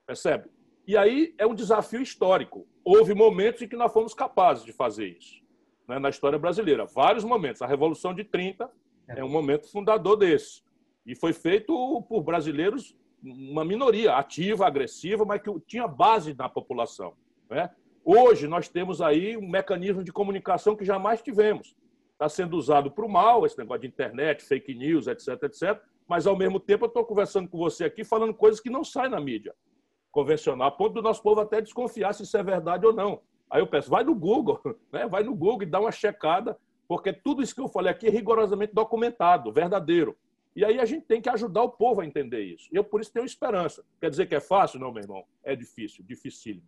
[0.07, 0.49] Percebe?
[0.91, 2.67] E aí é um desafio histórico.
[2.85, 5.41] Houve momentos em que nós fomos capazes de fazer isso
[5.87, 6.85] né, na história brasileira.
[6.85, 7.63] Vários momentos.
[7.63, 8.69] A Revolução de 30
[9.07, 10.65] é um momento fundador desse.
[11.07, 11.73] E foi feito
[12.09, 17.15] por brasileiros, uma minoria ativa, agressiva, mas que tinha base na população.
[17.49, 17.71] Né?
[18.05, 21.77] Hoje nós temos aí um mecanismo de comunicação que jamais tivemos.
[22.15, 25.81] está sendo usado para o mal, esse negócio de internet, fake news, etc, etc.
[26.09, 29.13] Mas, ao mesmo tempo, eu estou conversando com você aqui, falando coisas que não saem
[29.13, 29.55] na mídia
[30.11, 33.23] convencional, a ponto do nosso povo até desconfiar se isso é verdade ou não.
[33.51, 34.61] Aí eu peço, vai no Google,
[34.93, 35.07] né?
[35.07, 36.57] vai no Google e dá uma checada,
[36.87, 40.17] porque tudo isso que eu falei aqui é rigorosamente documentado, verdadeiro.
[40.55, 42.69] E aí a gente tem que ajudar o povo a entender isso.
[42.73, 43.85] E eu, por isso, tenho esperança.
[44.01, 44.81] Quer dizer que é fácil?
[44.81, 45.25] Não, meu irmão.
[45.45, 46.67] É difícil, dificílimo.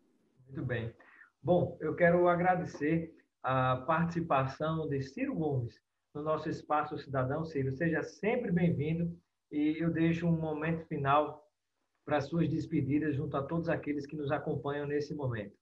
[0.49, 0.95] Muito bem.
[1.43, 3.13] Bom, eu quero agradecer
[3.43, 5.75] a participação de Ciro Gomes
[6.15, 7.45] no nosso Espaço Cidadão.
[7.45, 9.13] Ciro, seja sempre bem-vindo
[9.51, 11.42] e eu deixo um momento final
[12.05, 15.57] para suas despedidas junto a todos aqueles que nos acompanham nesse momento.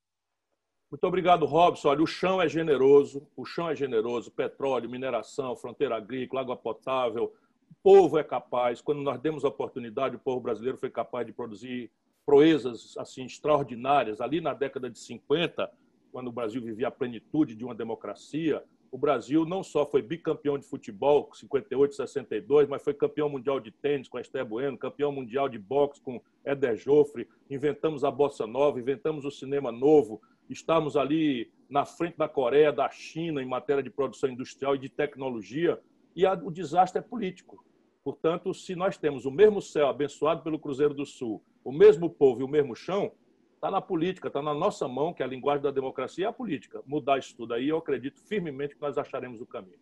[0.91, 1.89] Muito obrigado, Robson.
[1.89, 7.33] Olha, o chão é generoso, o chão é generoso, petróleo, mineração, fronteira agrícola, água potável.
[7.71, 8.81] O povo é capaz.
[8.81, 11.93] Quando nós demos a oportunidade, o povo brasileiro foi capaz de produzir
[12.27, 14.21] proezas assim extraordinárias.
[14.21, 15.71] Ali na década de 50,
[16.11, 20.59] quando o Brasil vivia a plenitude de uma democracia, o Brasil não só foi bicampeão
[20.59, 25.13] de futebol, com 58 62, mas foi campeão mundial de tênis com Esté Bueno, campeão
[25.13, 30.97] mundial de boxe com Éder Joffre, inventamos a bossa nova, inventamos o cinema novo, estamos
[30.97, 35.81] ali na frente da Coreia, da China, em matéria de produção industrial e de tecnologia,
[36.17, 37.65] e a, o desastre é político.
[38.03, 42.41] Portanto, se nós temos o mesmo céu abençoado pelo Cruzeiro do Sul, o mesmo povo
[42.41, 43.13] e o mesmo chão,
[43.61, 46.33] está na política, está na nossa mão, que é a linguagem da democracia é a
[46.33, 46.83] política.
[46.87, 49.79] Mudar isso tudo aí, eu acredito firmemente que nós acharemos o caminho.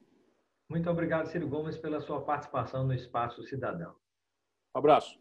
[0.68, 3.95] Muito obrigado, Ciro Gomes, pela sua participação no Espaço Cidadão.
[4.74, 5.16] Um abraço.